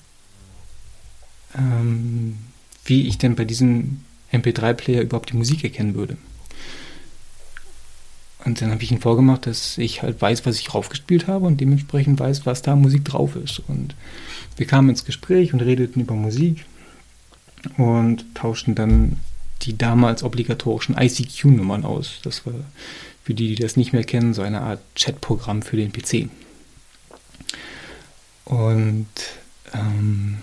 ähm, 1.56 2.38
wie 2.84 3.08
ich 3.08 3.18
denn 3.18 3.34
bei 3.34 3.44
diesem 3.44 4.00
MP3-Player 4.32 5.02
überhaupt 5.02 5.30
die 5.30 5.36
Musik 5.36 5.64
erkennen 5.64 5.94
würde. 5.94 6.16
Und 8.44 8.60
dann 8.60 8.70
habe 8.70 8.82
ich 8.82 8.92
ihnen 8.92 9.00
vorgemacht, 9.00 9.46
dass 9.46 9.76
ich 9.76 10.02
halt 10.02 10.22
weiß, 10.22 10.46
was 10.46 10.60
ich 10.60 10.72
raufgespielt 10.72 11.26
habe 11.26 11.46
und 11.46 11.60
dementsprechend 11.60 12.20
weiß, 12.20 12.46
was 12.46 12.62
da 12.62 12.76
Musik 12.76 13.04
drauf 13.04 13.34
ist. 13.34 13.60
Und 13.66 13.96
wir 14.56 14.66
kamen 14.66 14.90
ins 14.90 15.04
Gespräch 15.04 15.52
und 15.52 15.60
redeten 15.60 16.00
über 16.00 16.14
Musik 16.14 16.64
und 17.76 18.24
tauschten 18.34 18.76
dann 18.76 19.18
die 19.62 19.76
damals 19.76 20.22
obligatorischen 20.22 20.96
ICQ-Nummern 20.96 21.84
aus. 21.84 22.20
Das 22.22 22.46
war 22.46 22.54
für 23.24 23.34
die, 23.34 23.48
die 23.48 23.60
das 23.60 23.76
nicht 23.76 23.92
mehr 23.92 24.04
kennen, 24.04 24.32
so 24.32 24.42
eine 24.42 24.60
Art 24.60 24.80
Chatprogramm 24.94 25.62
für 25.62 25.76
den 25.76 25.92
PC. 25.92 26.28
Und 28.44 29.08
ähm, 29.74 30.36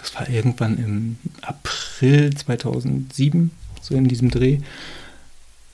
das 0.00 0.14
war 0.14 0.28
irgendwann 0.28 0.78
im 0.78 1.18
April 1.42 2.34
2007, 2.34 3.50
so 3.80 3.94
in 3.94 4.08
diesem 4.08 4.30
Dreh. 4.30 4.58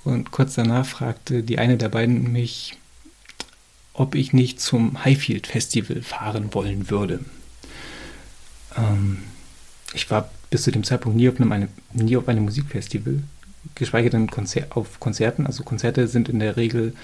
Und 0.05 0.31
kurz 0.31 0.55
danach 0.55 0.87
fragte 0.87 1.43
die 1.43 1.59
eine 1.59 1.77
der 1.77 1.89
beiden 1.89 2.33
mich, 2.33 2.77
ob 3.93 4.15
ich 4.15 4.33
nicht 4.33 4.61
zum 4.61 5.05
Highfield 5.05 5.47
Festival 5.47 6.03
fahren 6.03 6.53
wollen 6.53 6.91
würde. 6.91 7.21
Ähm, 8.77 9.19
ich 9.95 10.11
war 10.11 10.31
bis 10.51 10.63
zu 10.63 10.71
dem 10.71 10.85
Zeitpunkt 10.85 11.17
nie 11.17 11.29
auf 11.29 11.41
einem, 11.41 11.69
nie 11.93 12.17
auf 12.17 12.29
einem 12.29 12.45
Musikfestival, 12.45 13.23
geschweige 13.75 14.11
denn 14.11 14.31
Konzer 14.31 14.67
auf 14.71 15.01
Konzerten. 15.01 15.47
Also 15.47 15.65
Konzerte 15.65 16.07
sind 16.09 16.29
in 16.29 16.39
der 16.39 16.57
Regel 16.57 16.95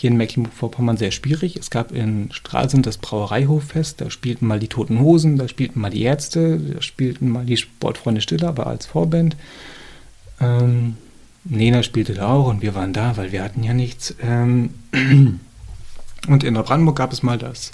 hier 0.00 0.12
in 0.12 0.16
Mecklenburg-Vorpommern 0.16 0.96
sehr 0.96 1.10
schwierig. 1.10 1.56
Es 1.56 1.70
gab 1.70 1.90
in 1.90 2.30
Stralsund 2.30 2.86
das 2.86 2.98
Brauereihoffest, 2.98 4.00
da 4.00 4.10
spielten 4.10 4.46
mal 4.46 4.60
die 4.60 4.68
Toten 4.68 5.00
Hosen, 5.00 5.38
da 5.38 5.48
spielten 5.48 5.80
mal 5.80 5.90
die 5.90 6.02
Ärzte, 6.02 6.56
da 6.56 6.80
spielten 6.80 7.28
mal 7.28 7.44
die 7.44 7.56
Sportfreunde 7.56 8.20
Stiller, 8.20 8.50
aber 8.50 8.68
als 8.68 8.86
Vorband. 8.86 9.34
Ähm, 10.40 10.94
Nena 11.42 11.82
spielte 11.82 12.14
da 12.14 12.28
auch 12.28 12.46
und 12.46 12.62
wir 12.62 12.76
waren 12.76 12.92
da, 12.92 13.16
weil 13.16 13.32
wir 13.32 13.42
hatten 13.42 13.64
ja 13.64 13.74
nichts. 13.74 14.14
Ähm 14.22 14.70
und 16.28 16.44
in 16.44 16.54
Neubrandenburg 16.54 16.96
gab 16.96 17.12
es 17.12 17.24
mal 17.24 17.36
das 17.36 17.72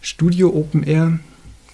Studio 0.00 0.50
Open 0.50 0.84
Air, 0.84 1.18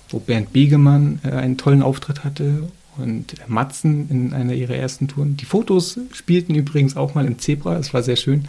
wo 0.09 0.19
Bernd 0.19 0.55
Begemann 0.55 1.21
äh, 1.25 1.33
einen 1.33 1.59
tollen 1.59 1.83
Auftritt 1.83 2.25
hatte 2.25 2.71
und 2.97 3.35
Matzen 3.49 4.09
in 4.09 4.33
einer 4.33 4.55
ihrer 4.55 4.77
ersten 4.77 5.09
Touren. 5.09 5.37
Die 5.37 5.45
Fotos 5.45 6.01
spielten 6.13 6.55
übrigens 6.55 6.97
auch 6.97 7.15
mal 7.15 7.27
im 7.27 7.39
Zebra, 7.39 7.77
es 7.77 7.93
war 7.93 8.03
sehr 8.03 8.17
schön. 8.17 8.49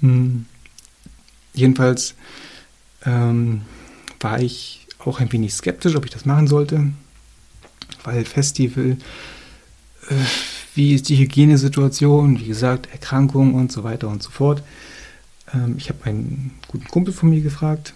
Mhm. 0.00 0.46
Jedenfalls 1.54 2.14
ähm, 3.04 3.62
war 4.20 4.40
ich 4.40 4.86
auch 4.98 5.20
ein 5.20 5.32
wenig 5.32 5.54
skeptisch, 5.54 5.96
ob 5.96 6.04
ich 6.04 6.10
das 6.10 6.24
machen 6.24 6.46
sollte, 6.46 6.92
weil 8.04 8.24
Festival 8.24 8.96
äh, 10.08 10.14
wie 10.74 10.94
ist 10.94 11.08
die 11.08 11.16
Hygienesituation, 11.16 12.38
wie 12.38 12.46
gesagt, 12.46 12.88
Erkrankungen 12.92 13.54
und 13.54 13.72
so 13.72 13.82
weiter 13.82 14.08
und 14.08 14.22
so 14.22 14.30
fort. 14.30 14.62
Ähm, 15.52 15.74
ich 15.76 15.88
habe 15.88 16.04
einen 16.04 16.52
guten 16.68 16.86
Kumpel 16.86 17.12
von 17.12 17.30
mir 17.30 17.40
gefragt, 17.40 17.94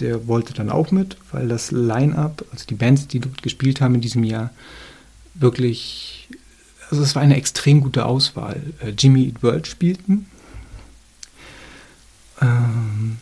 der 0.00 0.26
wollte 0.26 0.54
dann 0.54 0.70
auch 0.70 0.90
mit, 0.90 1.16
weil 1.30 1.48
das 1.48 1.70
Line-up, 1.70 2.44
also 2.50 2.64
die 2.66 2.74
Bands, 2.74 3.06
die 3.06 3.20
dort 3.20 3.42
gespielt 3.42 3.80
haben 3.80 3.94
in 3.94 4.00
diesem 4.00 4.24
Jahr, 4.24 4.50
wirklich, 5.34 6.28
also 6.90 7.02
es 7.02 7.14
war 7.14 7.22
eine 7.22 7.36
extrem 7.36 7.80
gute 7.80 8.04
Auswahl. 8.06 8.60
Äh, 8.80 8.90
Jimmy 8.90 9.26
Eat 9.26 9.42
World 9.42 9.66
spielten. 9.66 10.26
Ähm, 12.40 13.18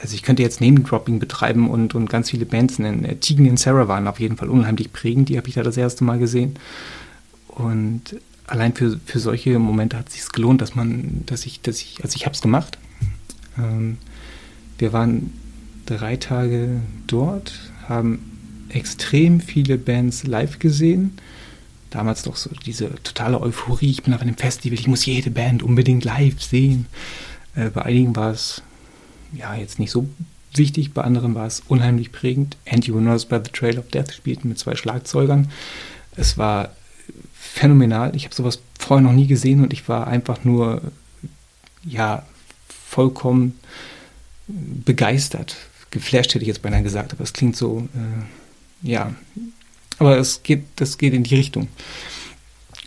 also 0.00 0.14
ich 0.14 0.22
könnte 0.22 0.42
jetzt 0.42 0.60
Name-Dropping 0.60 1.18
betreiben 1.18 1.68
und, 1.68 1.94
und 1.94 2.08
ganz 2.08 2.30
viele 2.30 2.46
Bands 2.46 2.78
nennen. 2.78 3.04
Äh, 3.04 3.16
Tegan 3.16 3.48
und 3.48 3.58
Sarah 3.58 3.88
waren 3.88 4.08
auf 4.08 4.20
jeden 4.20 4.36
Fall 4.36 4.48
unheimlich 4.48 4.92
prägend, 4.92 5.28
die 5.28 5.36
habe 5.36 5.48
ich 5.48 5.54
da 5.54 5.62
das 5.62 5.76
erste 5.76 6.04
Mal 6.04 6.18
gesehen. 6.18 6.56
Und 7.48 8.16
allein 8.46 8.74
für, 8.74 8.98
für 9.04 9.18
solche 9.18 9.58
Momente 9.58 9.98
hat 9.98 10.08
es 10.08 10.14
sich 10.14 10.32
gelohnt, 10.32 10.62
dass 10.62 10.74
man, 10.74 11.22
dass 11.26 11.44
ich, 11.46 11.60
dass 11.60 11.80
ich, 11.80 11.98
also 12.02 12.16
ich 12.16 12.24
habe 12.24 12.34
es 12.34 12.40
gemacht. 12.40 12.78
Ähm, 13.58 13.98
wir 14.78 14.92
waren 14.92 15.32
drei 15.86 16.16
Tage 16.16 16.80
dort, 17.06 17.52
haben 17.88 18.66
extrem 18.70 19.40
viele 19.40 19.76
Bands 19.76 20.24
live 20.24 20.58
gesehen. 20.58 21.12
Damals 21.90 22.22
doch 22.22 22.36
so 22.36 22.50
diese 22.64 22.90
totale 23.02 23.40
Euphorie, 23.40 23.90
ich 23.90 24.04
bin 24.04 24.14
auf 24.14 24.22
einem 24.22 24.36
Festival, 24.36 24.78
ich 24.78 24.86
muss 24.86 25.04
jede 25.04 25.30
Band 25.30 25.62
unbedingt 25.62 26.04
live 26.04 26.40
sehen. 26.40 26.86
Äh, 27.60 27.70
bei 27.70 27.82
einigen 27.82 28.16
war 28.16 28.30
es 28.30 28.62
ja 29.32 29.54
jetzt 29.54 29.78
nicht 29.78 29.90
so 29.90 30.08
wichtig, 30.54 30.92
bei 30.92 31.02
anderen 31.02 31.34
war 31.34 31.46
es 31.46 31.62
unheimlich 31.68 32.10
prägend. 32.10 32.56
Anti 32.68 32.94
Winners 32.94 33.26
by 33.26 33.38
the 33.44 33.52
Trail 33.52 33.78
of 33.78 33.88
Death 33.88 34.12
spielten 34.12 34.48
mit 34.48 34.58
zwei 34.58 34.74
Schlagzeugern. 34.74 35.50
Es 36.16 36.38
war 36.38 36.70
phänomenal. 37.34 38.16
Ich 38.16 38.24
habe 38.24 38.34
sowas 38.34 38.60
vorher 38.78 39.06
noch 39.06 39.12
nie 39.12 39.26
gesehen 39.26 39.62
und 39.62 39.72
ich 39.72 39.88
war 39.88 40.06
einfach 40.06 40.44
nur, 40.44 40.80
ja, 41.84 42.24
vollkommen 42.68 43.58
begeistert. 44.48 45.56
Geflasht 45.90 46.34
hätte 46.34 46.42
ich 46.42 46.48
jetzt 46.48 46.62
beinahe 46.62 46.82
gesagt, 46.82 47.12
aber 47.12 47.22
es 47.22 47.32
klingt 47.32 47.56
so, 47.56 47.88
äh, 47.94 48.88
ja. 48.88 49.14
Aber 49.98 50.16
es 50.16 50.42
geht, 50.42 50.64
das 50.76 50.98
geht 50.98 51.12
in 51.12 51.24
die 51.24 51.34
Richtung. 51.36 51.68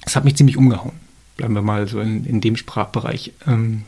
Es 0.06 0.16
hat 0.16 0.26
mich 0.26 0.36
ziemlich 0.36 0.58
umgehauen. 0.58 0.96
Bleiben 1.38 1.54
wir 1.54 1.62
mal 1.62 1.88
so 1.88 2.00
in, 2.02 2.26
in 2.26 2.42
dem 2.42 2.58
Sprachbereich. 2.58 3.34
Ähm, 3.48 3.84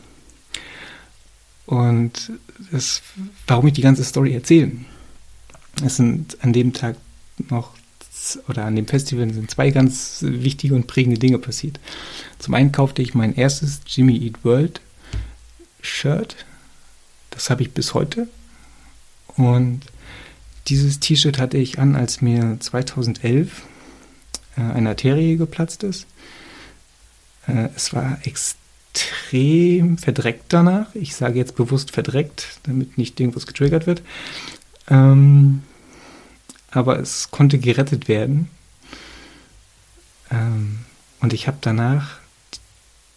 und 1.66 2.32
das, 2.72 3.02
warum 3.48 3.68
ich 3.68 3.74
die 3.74 3.82
ganze 3.82 4.04
Story 4.04 4.34
erzähle. 4.34 4.72
Es 5.84 5.98
sind 5.98 6.38
an 6.42 6.54
dem 6.54 6.74
Tag 6.74 6.96
noch 7.50 7.76
oder 8.48 8.66
an 8.66 8.76
dem 8.76 8.88
Festival 8.88 9.32
sind 9.32 9.52
zwei 9.52 9.70
ganz 9.70 10.20
wichtige 10.22 10.74
und 10.76 10.88
prägende 10.88 11.20
Dinge 11.20 11.38
passiert. 11.38 11.80
Zum 12.40 12.54
einen 12.54 12.72
kaufte 12.72 13.02
ich 13.02 13.14
mein 13.14 13.36
erstes 13.36 13.82
Jimmy 13.86 14.18
Eat 14.18 14.44
World 14.44 14.82
Shirt. 15.82 16.36
Das 17.30 17.50
habe 17.50 17.62
ich 17.62 17.72
bis 17.72 17.94
heute. 17.94 18.28
Und 19.36 19.82
dieses 20.68 21.00
T-Shirt 21.00 21.38
hatte 21.38 21.58
ich 21.58 21.78
an, 21.78 21.96
als 21.96 22.22
mir 22.22 22.58
2011 22.60 23.64
äh, 24.56 24.62
eine 24.62 24.90
Arterie 24.90 25.36
geplatzt 25.36 25.84
ist. 25.84 26.08
Äh, 27.48 27.70
es 27.76 27.94
war 27.94 28.18
extrem 28.24 28.65
verdreckt 29.00 30.46
danach. 30.50 30.94
Ich 30.96 31.16
sage 31.16 31.38
jetzt 31.38 31.56
bewusst 31.56 31.92
verdreckt, 31.92 32.60
damit 32.64 32.98
nicht 32.98 33.20
irgendwas 33.20 33.48
getriggert 33.48 33.88
wird. 33.88 34.02
Ähm, 34.90 35.64
aber 36.72 37.00
es 37.00 37.32
konnte 37.32 37.58
gerettet 37.58 38.08
werden. 38.08 38.50
Ähm, 40.32 40.80
und 41.20 41.34
ich 41.34 41.48
habe 41.48 41.58
danach 41.62 42.20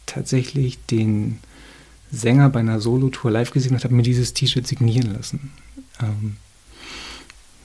tatsächlich 0.06 0.78
den 0.86 1.38
Sänger 2.10 2.48
bei 2.50 2.60
einer 2.60 2.80
Solo-Tour 2.80 3.30
live 3.30 3.50
gesehen 3.50 3.74
und 3.74 3.84
habe 3.84 3.94
mir 3.94 4.02
dieses 4.02 4.32
T-Shirt 4.32 4.66
signieren 4.66 5.12
lassen. 5.12 5.52
Ähm, 6.00 6.36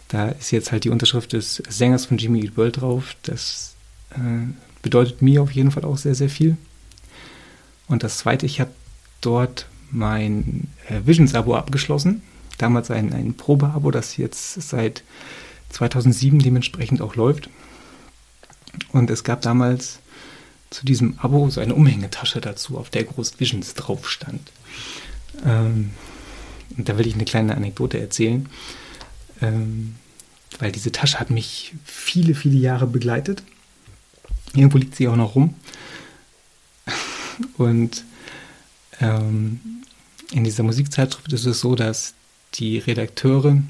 da 0.10 0.30
ist 0.30 0.52
jetzt 0.52 0.71
halt 0.71 0.84
die 0.84 0.89
Unterschrift 0.89 1.34
des 1.34 1.63
Sängers 1.69 2.06
von 2.06 2.17
Jimmy 2.17 2.43
Eat 2.43 2.58
World 2.58 2.82
drauf. 2.82 3.15
Das 3.23 3.76
äh, 4.12 4.47
bedeutet 4.82 5.21
mir 5.21 5.41
auf 5.41 5.52
jeden 5.52 5.71
Fall 5.71 5.86
auch 5.86 5.97
sehr, 5.97 6.15
sehr 6.15 6.30
viel. 6.30 6.58
Und 7.94 8.02
das 8.02 8.18
zweite, 8.18 8.48
ich 8.48 8.60
habe 8.60 8.72
dort 9.22 9.68
mein 9.92 10.68
äh, 10.90 11.02
Visions-Abo 11.06 11.56
abgeschlossen. 11.56 12.24
Damals 12.58 12.90
ein, 12.90 13.14
ein 13.14 13.36
Probe-Abo, 13.36 13.92
das 13.92 14.18
jetzt 14.18 14.56
seit 14.68 15.04
2007 15.70 16.40
dementsprechend 16.40 17.04
auch 17.04 17.16
läuft. 17.16 17.52
Und 18.94 19.12
es 19.12 19.24
gab 19.24 19.44
damals 19.44 20.00
zu 20.72 20.88
diesem 20.88 21.20
Abo 21.20 21.52
so 21.52 21.62
eine 21.62 21.76
Umhängetasche 21.76 22.42
dazu, 22.42 22.80
auf 22.80 22.90
der 22.90 23.04
Groß 23.04 23.40
Visions 23.40 23.76
drauf 23.76 24.10
stand. 24.10 24.52
Ähm, 25.46 25.92
und 26.76 26.90
da 26.90 26.98
will 26.98 27.06
ich 27.06 27.14
eine 27.14 27.26
kleine 27.26 27.56
Anekdote 27.56 28.00
erzählen, 28.00 28.50
ähm, 29.40 29.94
weil 30.58 30.72
diese 30.72 30.92
Tasche 30.92 31.20
hat 31.20 31.30
mich 31.30 31.76
viele, 31.86 32.34
viele 32.34 32.58
Jahre 32.58 32.88
begleitet. 32.88 33.44
Irgendwo 34.56 34.80
liegt 34.80 34.96
sie 34.96 35.08
auch 35.08 35.16
noch 35.16 35.36
rum. 35.36 35.54
Und 37.58 38.04
ähm, 39.00 39.60
in 40.32 40.43
dieser 40.43 40.63
Musikzeitschrift 40.63 41.32
ist 41.34 41.46
es 41.46 41.60
so, 41.60 41.76
dass 41.76 42.13
die 42.56 42.78
Redakteure 42.80 43.62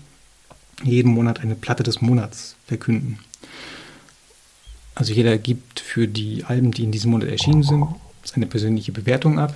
jeden 0.83 1.13
Monat 1.13 1.39
eine 1.39 1.55
Platte 1.55 1.83
des 1.83 2.01
Monats 2.01 2.55
verkünden. 2.67 3.19
Also 4.95 5.13
jeder 5.13 5.37
gibt 5.37 5.79
für 5.79 6.07
die 6.07 6.43
Alben, 6.43 6.71
die 6.71 6.83
in 6.83 6.91
diesem 6.91 7.11
Monat 7.11 7.29
erschienen 7.29 7.63
sind, 7.63 7.87
seine 8.23 8.45
persönliche 8.45 8.91
Bewertung 8.91 9.39
ab. 9.39 9.55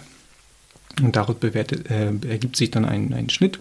Und 1.01 1.15
daraus 1.15 1.35
bewertet, 1.35 1.89
äh, 1.91 2.11
ergibt 2.27 2.55
sich 2.55 2.71
dann 2.71 2.85
ein, 2.85 3.13
ein 3.13 3.29
Schnitt. 3.29 3.59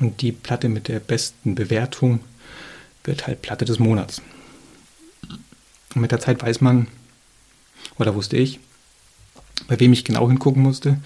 Und 0.00 0.22
die 0.22 0.32
Platte 0.32 0.68
mit 0.68 0.88
der 0.88 1.00
besten 1.00 1.54
Bewertung 1.54 2.20
wird 3.04 3.26
halt 3.26 3.42
Platte 3.42 3.64
des 3.64 3.78
Monats. 3.78 4.22
Und 5.94 6.00
mit 6.00 6.12
der 6.12 6.20
Zeit 6.20 6.42
weiß 6.42 6.60
man, 6.60 6.86
oder 7.98 8.14
wusste 8.14 8.36
ich, 8.36 8.60
bei 9.68 9.78
wem 9.80 9.92
ich 9.92 10.04
genau 10.04 10.28
hingucken 10.28 10.62
musste, 10.62 10.98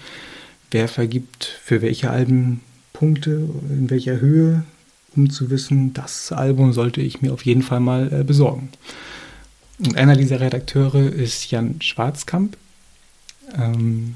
wer 0.71 0.87
vergibt 0.87 1.45
für 1.63 1.81
welche 1.81 2.09
Alben 2.09 2.61
Punkte, 2.93 3.49
in 3.69 3.89
welcher 3.89 4.19
Höhe, 4.19 4.63
um 5.15 5.29
zu 5.29 5.49
wissen, 5.49 5.93
das 5.93 6.31
Album 6.31 6.73
sollte 6.73 7.01
ich 7.01 7.21
mir 7.21 7.33
auf 7.33 7.45
jeden 7.45 7.63
Fall 7.63 7.79
mal 7.79 8.11
äh, 8.13 8.23
besorgen. 8.23 8.69
Und 9.79 9.97
einer 9.97 10.15
dieser 10.15 10.39
Redakteure 10.39 11.11
ist 11.11 11.49
Jan 11.49 11.81
Schwarzkamp, 11.81 12.55
ähm, 13.57 14.15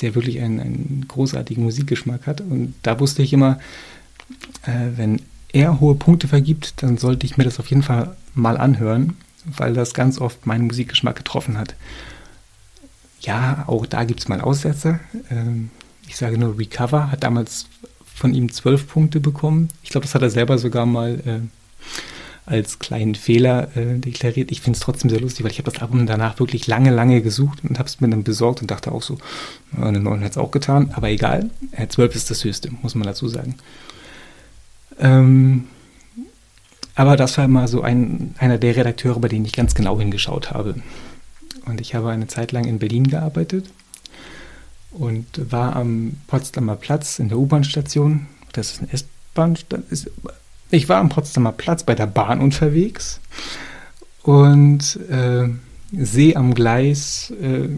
der 0.00 0.14
wirklich 0.14 0.40
einen, 0.40 0.60
einen, 0.60 1.04
großartigen 1.06 1.62
Musikgeschmack 1.62 2.26
hat. 2.26 2.40
Und 2.40 2.74
da 2.82 2.98
wusste 2.98 3.22
ich 3.22 3.32
immer, 3.32 3.60
äh, 4.62 4.96
wenn 4.96 5.22
er 5.52 5.80
hohe 5.80 5.94
Punkte 5.94 6.28
vergibt, 6.28 6.82
dann 6.82 6.98
sollte 6.98 7.24
ich 7.26 7.36
mir 7.36 7.44
das 7.44 7.60
auf 7.60 7.68
jeden 7.68 7.82
Fall 7.82 8.16
mal 8.34 8.56
anhören, 8.56 9.16
weil 9.44 9.72
das 9.72 9.94
ganz 9.94 10.20
oft 10.20 10.46
meinen 10.46 10.66
Musikgeschmack 10.66 11.16
getroffen 11.16 11.56
hat. 11.56 11.74
Ja, 13.20 13.64
auch 13.66 13.86
da 13.86 14.04
gibt 14.04 14.20
es 14.20 14.28
mal 14.28 14.40
Aussetzer. 14.40 15.00
Ähm, 15.30 15.70
ich 16.06 16.16
sage 16.16 16.38
nur 16.38 16.58
Recover, 16.58 17.10
hat 17.10 17.24
damals 17.24 17.66
von 18.14 18.34
ihm 18.34 18.50
zwölf 18.52 18.88
Punkte 18.88 19.20
bekommen. 19.20 19.68
Ich 19.82 19.90
glaube, 19.90 20.06
das 20.06 20.14
hat 20.14 20.22
er 20.22 20.30
selber 20.30 20.58
sogar 20.58 20.86
mal 20.86 21.20
äh, 21.24 21.40
als 22.46 22.78
kleinen 22.78 23.14
Fehler 23.14 23.76
äh, 23.76 23.98
deklariert. 23.98 24.50
Ich 24.50 24.60
finde 24.60 24.76
es 24.76 24.80
trotzdem 24.80 25.10
sehr 25.10 25.20
lustig, 25.20 25.44
weil 25.44 25.52
ich 25.52 25.58
habe 25.58 25.70
das 25.70 25.80
Album 25.82 26.06
danach 26.06 26.38
wirklich 26.38 26.66
lange, 26.66 26.90
lange 26.90 27.20
gesucht 27.20 27.62
und 27.62 27.78
habe 27.78 27.88
es 27.88 28.00
mir 28.00 28.08
dann 28.08 28.24
besorgt 28.24 28.62
und 28.62 28.70
dachte 28.70 28.90
auch 28.90 29.02
so, 29.02 29.18
eine 29.78 30.00
9 30.00 30.24
hat 30.24 30.32
es 30.32 30.38
auch 30.38 30.50
getan, 30.50 30.90
aber 30.94 31.10
egal, 31.10 31.50
äh, 31.72 31.86
12 31.86 32.14
ist 32.14 32.30
das 32.30 32.44
höchste, 32.44 32.70
muss 32.82 32.94
man 32.94 33.06
dazu 33.06 33.28
sagen. 33.28 33.56
Ähm, 34.98 35.64
aber 36.94 37.16
das 37.16 37.36
war 37.38 37.44
immer 37.44 37.68
so 37.68 37.82
ein, 37.82 38.34
einer 38.38 38.58
der 38.58 38.74
Redakteure, 38.74 39.20
bei 39.20 39.28
denen 39.28 39.44
ich 39.44 39.52
ganz 39.52 39.74
genau 39.74 40.00
hingeschaut 40.00 40.50
habe. 40.50 40.74
Und 41.68 41.80
ich 41.80 41.94
habe 41.94 42.10
eine 42.10 42.26
Zeit 42.26 42.52
lang 42.52 42.64
in 42.64 42.78
Berlin 42.78 43.08
gearbeitet 43.08 43.66
und 44.90 45.52
war 45.52 45.76
am 45.76 46.16
Potsdamer 46.26 46.76
Platz 46.76 47.18
in 47.18 47.28
der 47.28 47.38
U-Bahn-Station. 47.38 48.26
Das 48.52 48.72
ist 48.72 48.80
eine 48.80 48.92
S-Bahn. 48.92 49.56
Ich 50.70 50.88
war 50.88 50.98
am 50.98 51.10
Potsdamer 51.10 51.52
Platz 51.52 51.82
bei 51.82 51.94
der 51.94 52.06
Bahn 52.06 52.40
unterwegs 52.40 53.20
und 54.22 54.98
äh, 55.10 55.48
sehe 55.92 56.36
am 56.36 56.54
Gleis 56.54 57.32
äh, 57.40 57.68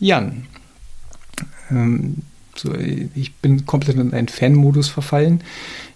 Jan. 0.00 0.46
Ähm, 1.70 2.18
so, 2.56 2.74
ich 2.74 3.34
bin 3.36 3.66
komplett 3.66 3.96
in 3.96 4.12
einen 4.12 4.28
Fan-Modus 4.28 4.88
verfallen. 4.88 5.42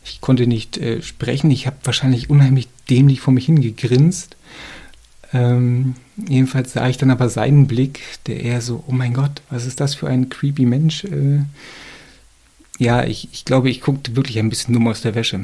Ich 0.05 0.20
konnte 0.20 0.46
nicht 0.46 0.78
äh, 0.78 1.02
sprechen. 1.02 1.50
Ich 1.50 1.66
habe 1.66 1.76
wahrscheinlich 1.83 2.31
unheimlich 2.31 2.68
dämlich 2.88 3.20
vor 3.20 3.35
mich 3.35 3.46
hingegrinst. 3.46 4.37
Ähm, 5.35 5.95
jedenfalls 6.29 6.73
sah 6.73 6.88
ich 6.88 6.99
dann 6.99 7.11
aber 7.11 7.29
seinen 7.29 7.66
Blick, 7.66 8.01
der 8.27 8.40
eher 8.40 8.61
so, 8.61 8.85
oh 8.87 8.92
mein 8.92 9.14
Gott, 9.14 9.42
was 9.51 9.66
ist 9.66 9.81
das 9.81 9.95
für 9.95 10.09
ein 10.09 10.29
creepy 10.29 10.66
Mensch? 10.66 11.05
Äh, 11.05 11.40
ja, 12.79 13.05
ich, 13.05 13.29
ich 13.33 13.45
glaube, 13.45 13.71
ich 13.71 13.81
guckte 13.81 14.16
wirklich 14.16 14.38
ein 14.38 14.51
bisschen 14.51 14.75
dumm 14.75 14.88
aus 14.88 15.03
der 15.03 15.14
Wäsche. 15.14 15.40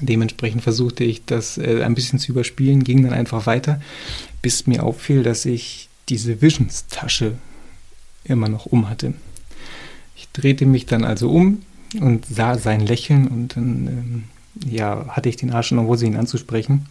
Dementsprechend 0.00 0.62
versuchte 0.62 1.04
ich 1.04 1.24
das 1.24 1.58
äh, 1.58 1.82
ein 1.84 1.94
bisschen 1.94 2.18
zu 2.18 2.32
überspielen, 2.32 2.82
ging 2.82 3.02
dann 3.02 3.12
einfach 3.12 3.46
weiter, 3.46 3.80
bis 4.40 4.66
mir 4.66 4.82
auffiel, 4.82 5.22
dass 5.22 5.44
ich 5.44 5.88
diese 6.08 6.42
Visions-Tasche 6.42 7.34
immer 8.24 8.48
noch 8.48 8.66
um 8.66 8.88
hatte. 8.88 9.14
Ich 10.16 10.28
drehte 10.32 10.66
mich 10.66 10.86
dann 10.86 11.04
also 11.04 11.30
um 11.30 11.62
und 12.00 12.26
sah 12.26 12.58
sein 12.58 12.80
Lächeln 12.80 13.28
und 13.28 13.56
dann 13.56 13.86
ähm, 13.86 14.24
ja, 14.70 15.06
hatte 15.08 15.28
ich 15.28 15.36
den 15.36 15.52
Arsch 15.52 15.72
noch, 15.72 15.86
wo 15.86 15.96
sie 15.96 16.06
ihn 16.06 16.16
anzusprechen. 16.16 16.86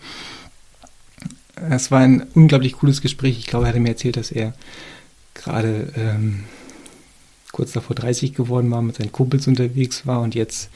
Es 1.69 1.91
war 1.91 1.99
ein 1.99 2.25
unglaublich 2.33 2.73
cooles 2.73 3.01
Gespräch. 3.01 3.37
Ich 3.37 3.47
glaube, 3.47 3.65
er 3.65 3.69
hatte 3.69 3.79
mir 3.79 3.89
erzählt, 3.89 4.17
dass 4.17 4.31
er 4.31 4.53
gerade 5.33 5.93
ähm, 5.95 6.43
kurz 7.51 7.71
davor 7.73 7.95
30 7.95 8.33
geworden 8.33 8.71
war, 8.71 8.81
mit 8.81 8.95
seinen 8.95 9.11
Kumpels 9.11 9.47
unterwegs 9.47 10.05
war 10.07 10.21
und 10.21 10.35
jetzt 10.35 10.69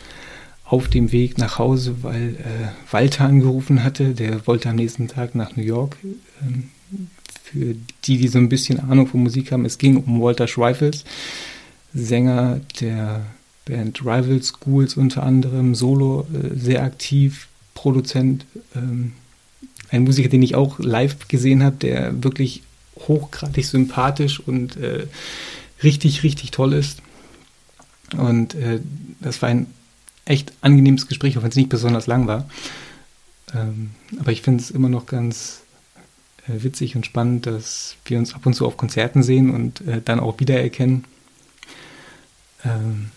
auf 0.65 0.87
dem 0.87 1.11
Weg 1.11 1.37
nach 1.37 1.59
Hause, 1.59 1.97
weil 2.01 2.35
äh, 2.35 2.91
Walter 2.91 3.25
angerufen 3.25 3.83
hatte. 3.83 4.13
Der 4.13 4.47
wollte 4.47 4.69
am 4.69 4.75
nächsten 4.75 5.07
Tag 5.07 5.35
nach 5.35 5.55
New 5.55 5.63
York. 5.63 5.97
Ähm, 6.41 6.69
für 7.43 7.75
die, 8.03 8.17
die 8.17 8.27
so 8.27 8.39
ein 8.39 8.49
bisschen 8.49 8.79
Ahnung 8.79 9.07
von 9.07 9.21
Musik 9.21 9.51
haben, 9.51 9.65
es 9.65 9.77
ging 9.77 9.97
um 9.97 10.21
Walter 10.21 10.47
Schreifels, 10.47 11.03
Sänger 11.93 12.59
der 12.81 13.21
Band 13.65 14.01
Rival 14.01 14.41
Schools 14.41 14.97
unter 14.97 15.23
anderem, 15.23 15.75
Solo 15.75 16.27
äh, 16.33 16.57
sehr 16.57 16.83
aktiv, 16.83 17.47
Produzent. 17.75 18.45
Ähm, 18.75 19.13
ein 19.95 20.03
Musiker, 20.03 20.29
den 20.29 20.43
ich 20.43 20.55
auch 20.55 20.79
live 20.79 21.27
gesehen 21.27 21.63
habe, 21.63 21.77
der 21.77 22.23
wirklich 22.23 22.61
hochgradig 23.07 23.65
sympathisch 23.65 24.39
und 24.39 24.77
äh, 24.77 25.07
richtig, 25.83 26.23
richtig 26.23 26.51
toll 26.51 26.73
ist. 26.73 27.01
Und 28.15 28.55
äh, 28.55 28.79
das 29.19 29.41
war 29.41 29.49
ein 29.49 29.67
echt 30.25 30.53
angenehmes 30.61 31.07
Gespräch, 31.07 31.37
auch 31.37 31.43
wenn 31.43 31.49
es 31.49 31.55
nicht 31.55 31.69
besonders 31.69 32.07
lang 32.07 32.27
war. 32.27 32.49
Ähm, 33.53 33.91
aber 34.19 34.31
ich 34.31 34.41
finde 34.41 34.61
es 34.63 34.71
immer 34.71 34.89
noch 34.89 35.05
ganz 35.05 35.61
äh, 36.47 36.63
witzig 36.63 36.95
und 36.95 37.05
spannend, 37.05 37.45
dass 37.45 37.95
wir 38.05 38.17
uns 38.17 38.33
ab 38.33 38.45
und 38.45 38.53
zu 38.53 38.65
auf 38.65 38.77
Konzerten 38.77 39.23
sehen 39.23 39.51
und 39.51 39.81
äh, 39.81 40.01
dann 40.03 40.19
auch 40.19 40.39
wiedererkennen. 40.39 41.05
Ähm, 42.63 43.11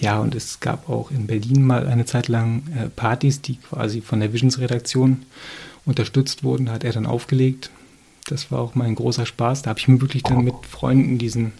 ja, 0.00 0.18
und 0.18 0.34
es 0.34 0.58
gab 0.60 0.88
auch 0.88 1.10
in 1.10 1.26
Berlin 1.26 1.62
mal 1.62 1.86
eine 1.86 2.04
Zeit 2.04 2.28
lang 2.28 2.64
äh, 2.76 2.88
Partys, 2.88 3.40
die 3.42 3.56
quasi 3.56 4.00
von 4.00 4.20
der 4.20 4.32
Visions-Redaktion 4.32 5.24
unterstützt 5.86 6.44
wurden. 6.44 6.70
Hat 6.70 6.84
er 6.84 6.92
dann 6.92 7.06
aufgelegt. 7.06 7.70
Das 8.26 8.50
war 8.50 8.60
auch 8.60 8.74
mal 8.74 8.86
ein 8.86 8.94
großer 8.94 9.26
Spaß. 9.26 9.62
Da 9.62 9.70
habe 9.70 9.80
ich 9.80 9.88
mir 9.88 10.00
wirklich 10.00 10.22
dann 10.22 10.44
mit 10.44 10.54
Freunden 10.68 11.18
diesen 11.18 11.52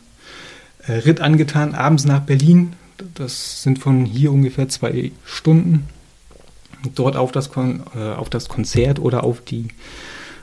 äh, 0.86 0.92
Ritt 0.92 1.20
angetan, 1.20 1.74
abends 1.74 2.04
nach 2.04 2.20
Berlin. 2.20 2.74
Das 3.14 3.62
sind 3.62 3.78
von 3.78 4.04
hier 4.04 4.32
ungefähr 4.32 4.68
zwei 4.68 5.12
Stunden. 5.24 5.88
Dort 6.94 7.16
auf 7.16 7.32
das, 7.32 7.50
Kon 7.50 7.82
äh, 7.94 8.12
auf 8.12 8.30
das 8.30 8.48
Konzert 8.48 8.98
oder 8.98 9.24
auf 9.24 9.42
die, 9.42 9.68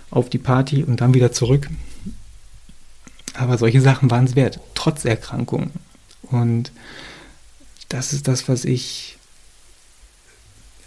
auf 0.09 0.29
die 0.29 0.37
Party 0.39 0.83
und 0.83 1.01
dann 1.01 1.13
wieder 1.13 1.31
zurück. 1.31 1.69
Aber 3.33 3.57
solche 3.57 3.81
Sachen 3.81 4.11
waren 4.11 4.25
es 4.25 4.35
wert, 4.35 4.59
trotz 4.73 5.05
Erkrankung. 5.05 5.71
Und 6.23 6.71
das 7.89 8.13
ist 8.13 8.27
das, 8.27 8.47
was 8.47 8.65
ich 8.65 9.17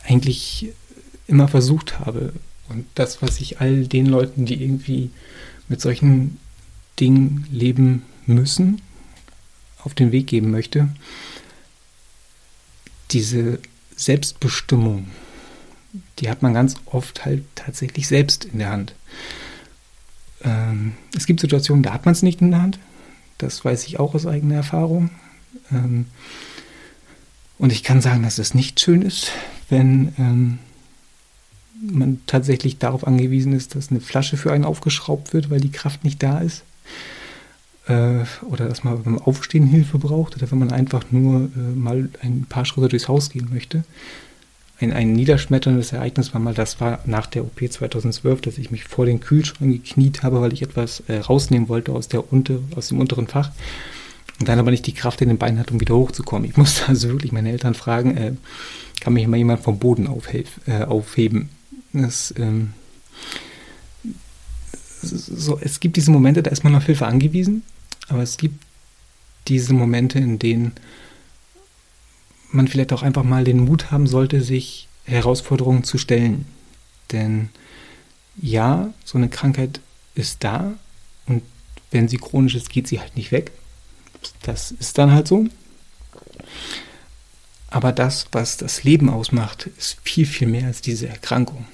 eigentlich 0.07 0.73
immer 1.27 1.49
versucht 1.49 2.01
habe. 2.01 2.33
Und 2.69 2.87
das, 2.95 3.23
was 3.23 3.41
ich 3.41 3.61
all 3.61 3.87
den 3.87 4.07
Leuten, 4.07 4.47
die 4.47 4.63
irgendwie 4.63 5.11
mit 5.69 5.81
solchen 5.81 6.39
Dingen 6.99 7.47
leben 7.51 8.03
müssen, 8.27 8.81
auf 9.83 9.95
den 9.95 10.13
Weg 10.13 10.27
geben 10.29 10.51
möchte, 10.51 10.89
diese 13.11 13.59
Selbstbestimmung, 13.97 15.09
die 16.19 16.29
hat 16.29 16.43
man 16.43 16.55
ganz 16.55 16.77
oft 16.87 17.25
halt 17.25 17.45
tatsächlich 17.55 18.09
selbst 18.09 18.45
in 18.45 18.59
der 18.59 18.71
Hand. 18.71 18.95
Ähm, 20.43 20.95
es 21.17 21.27
gibt 21.27 21.41
Situationen, 21.41 21.83
da 21.83 21.93
hat 21.93 22.05
man 22.05 22.13
es 22.13 22.23
nicht 22.23 22.41
in 22.41 22.51
der 22.51 22.63
Hand. 22.63 22.79
Das 23.39 23.65
weiß 23.65 23.87
ich 23.87 24.01
auch 24.01 24.15
aus 24.15 24.27
eigener 24.27 24.57
Erfahrung. 24.57 25.11
Ähm, 25.71 26.07
und 27.59 27.73
ich 27.73 27.83
kann 27.83 28.01
sagen, 28.01 28.23
dass 28.23 28.39
es 28.39 28.55
nicht 28.55 28.81
schön 28.81 29.03
ist, 29.03 29.31
wenn 29.69 30.13
ähm, 30.19 30.59
man 31.81 32.21
tatsächlich 32.27 32.79
darauf 32.79 33.07
angewiesen 33.07 33.53
ist, 33.53 33.75
dass 33.75 33.91
eine 33.91 34.01
Flasche 34.01 34.37
für 34.37 34.53
einen 34.53 34.65
aufgeschraubt 34.65 35.33
wird, 35.33 35.51
weil 35.51 35.61
die 35.61 35.73
Kraft 35.73 36.05
nicht 36.05 36.23
da 36.23 36.39
ist. 36.39 36.63
Äh, 37.87 38.25
oder 38.49 38.69
dass 38.69 38.85
man 38.85 39.03
beim 39.03 39.19
Aufstehen 39.19 39.67
Hilfe 39.67 39.99
braucht 39.99 40.37
oder 40.37 40.51
wenn 40.51 40.59
man 40.59 40.73
einfach 40.73 41.05
nur 41.11 41.51
äh, 41.55 41.75
mal 41.75 42.09
ein 42.23 42.47
paar 42.49 42.65
Schritte 42.65 42.89
durchs 42.89 43.09
Haus 43.09 43.31
gehen 43.31 43.49
möchte. 43.53 43.85
Ein, 44.81 44.93
ein 44.93 45.13
niederschmetterndes 45.13 45.93
Ereignis 45.93 46.33
war 46.35 46.41
mal, 46.41 46.55
das 46.55 46.81
war 46.81 47.01
nach 47.05 47.27
der 47.27 47.45
OP 47.45 47.61
2012, 47.71 48.41
dass 48.41 48.59
ich 48.59 48.71
mich 48.71 48.85
vor 48.85 49.07
den 49.07 49.21
Kühlschrank 49.21 49.71
gekniet 49.71 50.23
habe, 50.23 50.41
weil 50.41 50.53
ich 50.53 50.63
etwas 50.63 51.01
äh, 51.09 51.19
rausnehmen 51.19 51.69
wollte 51.69 51.93
aus, 51.93 52.09
der 52.09 52.33
unter, 52.33 52.59
aus 52.75 52.89
dem 52.89 53.01
unteren 53.01 53.29
Fach 53.29 53.51
und 54.41 54.49
dann 54.49 54.59
aber 54.59 54.71
nicht 54.71 54.87
die 54.87 54.95
Kraft 54.95 55.21
in 55.21 55.29
den 55.29 55.39
Beinen 55.39 55.59
hat, 55.59 55.71
um 55.71 55.81
wieder 55.81 55.95
hochzukommen. 55.95 56.49
Ich 56.49 56.57
musste 56.59 56.89
also 56.89 57.09
wirklich 57.11 57.33
meine 57.33 57.51
Eltern 57.51 57.75
fragen, 57.75 58.17
äh, 58.17 58.33
kann 59.01 59.13
mich 59.13 59.27
mal 59.27 59.37
jemand 59.37 59.61
vom 59.61 59.79
Boden 59.79 60.09
äh, 60.67 60.85
aufheben? 60.85 61.51
Das, 61.95 62.35
ähm, 62.37 62.75
so, 65.01 65.59
es 65.61 65.79
gibt 65.79 65.97
diese 65.97 66.11
Momente, 66.11 66.43
da 66.43 66.51
ist 66.51 66.65
man 66.65 66.75
auf 66.75 66.87
Hilfe 66.87 67.07
angewiesen, 67.07 67.63
aber 68.09 68.23
es 68.23 68.37
gibt 68.37 68.63
diese 69.47 69.75
Momente, 69.75 70.19
in 70.19 70.41
denen 70.41 70.73
man 72.51 72.67
vielleicht 72.67 72.93
auch 72.93 73.03
einfach 73.03 73.23
mal 73.23 73.45
den 73.45 73.65
Mut 73.65 73.93
haben 73.93 74.09
sollte, 74.09 74.43
sich 74.43 74.89
Herausforderungen 75.05 75.85
zu 75.85 75.99
stellen. 75.99 76.47
Denn 77.13 77.51
ja, 78.37 78.93
so 79.05 79.17
eine 79.17 79.29
Krankheit 79.29 79.81
ist 80.17 80.43
da 80.43 80.75
und 81.27 81.43
wenn 81.93 82.09
sie 82.09 82.17
chronisch 82.17 82.57
ist, 82.57 82.71
geht 82.71 82.89
sie 82.89 82.99
halt 82.99 83.17
nicht 83.17 83.31
weg. 83.31 83.53
Das 84.43 84.73
ist 84.73 84.99
dann 84.99 85.13
halt 85.13 85.29
so. 85.29 85.47
Aber 87.71 87.93
das, 87.93 88.27
was 88.33 88.57
das 88.57 88.83
Leben 88.83 89.11
ausmacht, 89.11 89.69
ist 89.79 89.99
viel, 90.03 90.27
viel 90.27 90.49
mehr 90.49 90.67
als 90.67 90.81
diese 90.81 91.09
Erkrankung. 91.09 91.67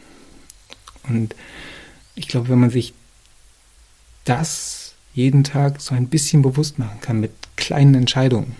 Und 1.11 1.35
ich 2.15 2.29
glaube, 2.29 2.49
wenn 2.49 2.61
man 2.61 2.71
sich 2.71 2.95
das 4.25 4.95
jeden 5.13 5.45
Tag 5.45 5.81
so 5.81 5.95
ein 5.95 6.09
bisschen 6.09 6.43
bewusst 6.43 6.79
machen 6.79 7.01
kann 7.01 7.21
mit 7.21 7.33
kleinen 7.57 7.95
Entscheidungen, 7.95 8.55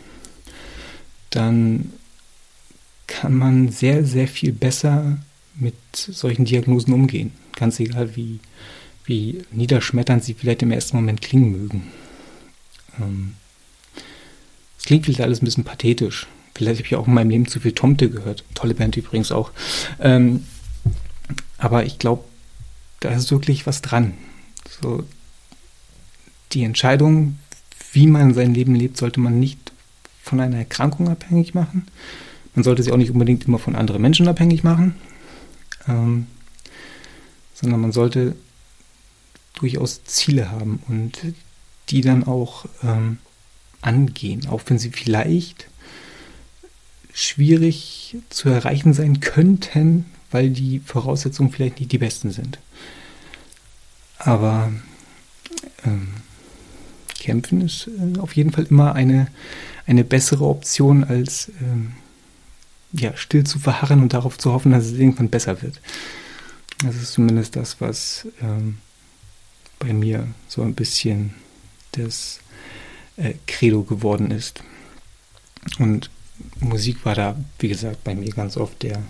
dann 1.31 1.93
kann 3.07 3.35
man 3.35 3.71
sehr, 3.71 4.05
sehr 4.05 4.29
viel 4.29 4.53
besser 4.53 5.19
mit 5.57 5.75
solchen 5.93 6.45
Diagnosen 6.45 6.93
umgehen. 6.93 7.33
Ganz 7.57 7.79
egal, 7.81 8.17
wie, 8.17 8.41
wie 9.05 9.43
niederschmetternd 9.51 10.25
sie 10.25 10.35
vielleicht 10.35 10.63
im 10.63 10.73
ersten 10.73 10.97
Moment 10.97 11.21
klingen 11.21 11.53
mögen. 11.53 11.89
Ähm, 13.01 13.35
es 14.79 14.85
klingt 14.85 15.05
vielleicht 15.05 15.21
alles 15.21 15.43
ein 15.43 15.45
bisschen 15.45 15.65
pathetisch. 15.65 16.27
Vielleicht 16.55 16.81
habe 16.81 16.87
ich 16.87 16.97
auch 16.97 17.07
in 17.07 17.15
meinem 17.15 17.31
Leben 17.31 17.47
zu 17.47 17.61
viel 17.61 17.73
Tomte 17.73 18.11
gehört. 18.11 18.45
Tolle 18.55 18.75
Band 18.75 18.97
übrigens 18.97 19.33
auch. 19.33 19.51
Ähm, 20.01 20.45
aber 21.59 21.85
ich 21.85 21.99
glaube, 21.99 22.25
da 23.01 23.11
ist 23.11 23.31
wirklich 23.31 23.67
was 23.67 23.83
dran. 23.83 24.15
So, 24.69 25.05
die 26.53 26.65
Entscheidung, 26.65 27.39
wie 27.93 28.07
man 28.07 28.35
sein 28.35 28.55
Leben 28.55 28.75
lebt, 28.75 28.97
sollte 28.97 29.21
man 29.21 29.41
nicht 29.41 29.73
von 30.23 30.41
einer 30.41 30.59
Erkrankung 30.59 31.09
abhängig 31.09 31.55
machen. 31.55 31.87
Man 32.55 32.65
sollte 32.65 32.83
sie 32.83 32.93
auch 32.93 32.97
nicht 32.97 33.11
unbedingt 33.11 33.47
immer 33.47 33.59
von 33.59 33.77
anderen 33.77 34.03
Menschen 34.03 34.29
abhängig 34.29 34.65
machen, 34.65 34.97
ähm, 35.89 36.27
sondern 37.55 37.81
man 37.81 37.93
sollte 37.93 38.37
durchaus 39.55 40.05
Ziele 40.05 40.51
haben 40.51 40.83
und 40.89 41.19
die 41.89 42.01
dann 42.01 42.25
auch 42.25 42.67
ähm, 42.83 43.19
angehen, 43.83 44.47
auch 44.49 44.63
wenn 44.67 44.79
sie 44.79 44.91
vielleicht 44.91 45.69
schwierig 47.13 48.17
zu 48.29 48.49
erreichen 48.49 48.93
sein 48.93 49.21
könnten, 49.21 50.07
weil 50.31 50.51
die 50.51 50.81
Voraussetzungen 50.81 51.51
vielleicht 51.51 51.81
nicht 51.81 51.93
die 51.93 51.99
besten 51.99 52.31
sind. 52.31 52.59
Aber 54.21 54.71
ähm, 55.85 56.09
kämpfen 57.19 57.63
ist 57.63 57.89
äh, 57.89 58.19
auf 58.19 58.37
jeden 58.37 58.53
Fall 58.53 58.67
immer 58.69 58.95
eine, 58.95 59.29
eine 59.87 60.05
bessere 60.05 60.45
Option, 60.45 61.05
als 61.05 61.51
ähm, 61.61 61.93
ja, 62.93 63.17
still 63.17 63.45
zu 63.45 63.59
verharren 63.59 64.03
und 64.03 64.13
darauf 64.13 64.37
zu 64.39 64.53
hoffen, 64.53 64.73
dass 64.73 64.87
es 64.87 64.93
irgendwann 64.93 65.31
besser 65.31 65.63
wird. 65.63 65.81
Das 66.85 66.97
ist 66.97 67.13
zumindest 67.13 67.57
das, 67.57 67.81
was 67.81 68.27
ähm, 68.43 68.79
bei 69.79 69.93
mir 69.93 70.27
so 70.49 70.63
ein 70.63 70.75
bisschen 70.75 71.35
das 71.93 72.41
äh, 73.17 73.35
Credo 73.47 73.83
geworden 73.83 74.31
ist. 74.31 74.63
Und 75.79 76.11
Musik 76.61 77.05
war 77.05 77.15
da, 77.15 77.37
wie 77.59 77.69
gesagt, 77.69 78.03
bei 78.05 78.15
mir 78.15 78.31
ganz 78.31 78.57
oft 78.57 78.83
der, 78.83 79.03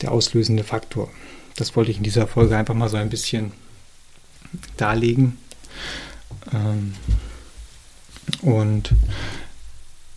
der 0.00 0.12
auslösende 0.12 0.64
Faktor. 0.64 1.10
Das 1.56 1.76
wollte 1.76 1.90
ich 1.90 1.98
in 1.98 2.02
dieser 2.02 2.26
Folge 2.26 2.56
einfach 2.56 2.74
mal 2.74 2.88
so 2.88 2.96
ein 2.96 3.10
bisschen 3.10 3.52
darlegen. 4.76 5.38
Ähm, 6.52 6.94
und 8.40 8.92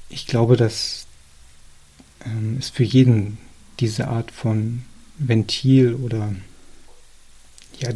ich 0.10 0.28
glaube, 0.28 0.58
dass 0.58 1.06
ähm, 2.26 2.58
es 2.60 2.69
für 2.69 2.84
jeden 2.84 3.38
diese 3.80 4.08
Art 4.08 4.32
von 4.32 4.84
Ventil 5.17 5.93
oder 5.95 6.34
ja, 7.80 7.89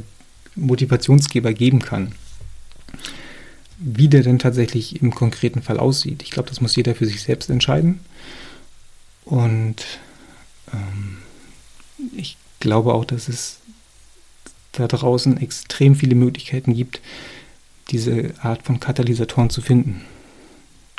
Motivationsgeber 0.56 1.54
geben 1.54 1.82
kann. 1.82 2.14
Wie 3.78 4.10
der 4.10 4.24
denn 4.24 4.40
tatsächlich 4.40 5.02
im 5.02 5.16
konkreten 5.16 5.62
Fall 5.62 5.80
aussieht. 5.80 6.22
Ich 6.22 6.32
glaube, 6.32 6.50
das 6.50 6.60
muss 6.60 6.76
jeder 6.76 6.96
für 6.96 7.06
sich 7.06 7.22
selbst 7.22 7.50
entscheiden. 7.50 8.02
Und 9.24 9.86
ähm, 10.74 11.18
ich 12.16 12.38
glaube 12.60 12.94
auch, 12.94 13.06
dass 13.06 13.30
es 13.30 13.59
da 14.72 14.88
draußen 14.88 15.38
extrem 15.42 15.96
viele 15.96 16.16
Möglichkeiten 16.16 16.74
gibt, 16.74 17.02
diese 17.90 18.34
Art 18.42 18.64
von 18.64 18.80
Katalysatoren 18.80 19.50
zu 19.50 19.62
finden. 19.62 20.02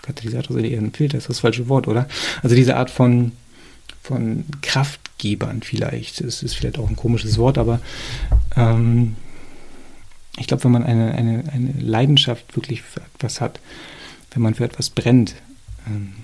Katalysator 0.02 0.58
ist 0.58 0.64
eher 0.64 0.78
ein 0.78 0.92
Filter, 0.92 1.18
ist 1.18 1.28
das 1.28 1.40
falsche 1.40 1.68
Wort, 1.68 1.86
oder? 1.86 2.08
Also 2.42 2.56
diese 2.56 2.76
Art 2.76 2.90
von, 2.90 3.32
von 4.02 4.44
Kraftgebern 4.62 5.62
vielleicht. 5.62 6.20
Es 6.20 6.42
ist 6.42 6.54
vielleicht 6.54 6.78
auch 6.78 6.88
ein 6.88 6.96
komisches 6.96 7.38
Wort, 7.38 7.58
aber 7.58 7.80
ähm, 8.56 9.16
ich 10.36 10.46
glaube, 10.46 10.64
wenn 10.64 10.72
man 10.72 10.84
eine, 10.84 11.12
eine, 11.14 11.44
eine 11.52 11.72
Leidenschaft 11.78 12.56
wirklich 12.56 12.82
für 12.82 13.00
etwas 13.14 13.40
hat, 13.40 13.60
wenn 14.32 14.42
man 14.42 14.54
für 14.54 14.64
etwas 14.64 14.90
brennt, 14.90 15.34
ähm, 15.86 16.14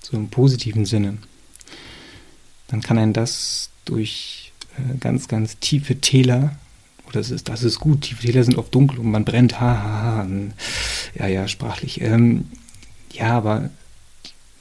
so 0.00 0.16
im 0.16 0.28
positiven 0.28 0.84
Sinne, 0.84 1.18
dann 2.68 2.82
kann 2.82 2.98
einen 2.98 3.12
das 3.12 3.70
durch 3.84 4.41
ganz, 5.00 5.28
ganz 5.28 5.58
tiefe 5.58 6.00
Täler, 6.00 6.56
oder 7.06 7.20
das 7.20 7.30
ist, 7.30 7.48
das 7.48 7.62
ist 7.62 7.80
gut, 7.80 8.02
tiefe 8.02 8.26
Täler 8.26 8.44
sind 8.44 8.56
oft 8.56 8.74
dunkel 8.74 8.98
und 8.98 9.10
man 9.10 9.24
brennt, 9.24 9.60
ha, 9.60 9.82
ha, 9.82 10.16
ha, 10.16 10.26
ja, 11.18 11.26
ja, 11.26 11.48
sprachlich. 11.48 12.00
Ähm, 12.00 12.46
ja, 13.12 13.36
aber 13.36 13.70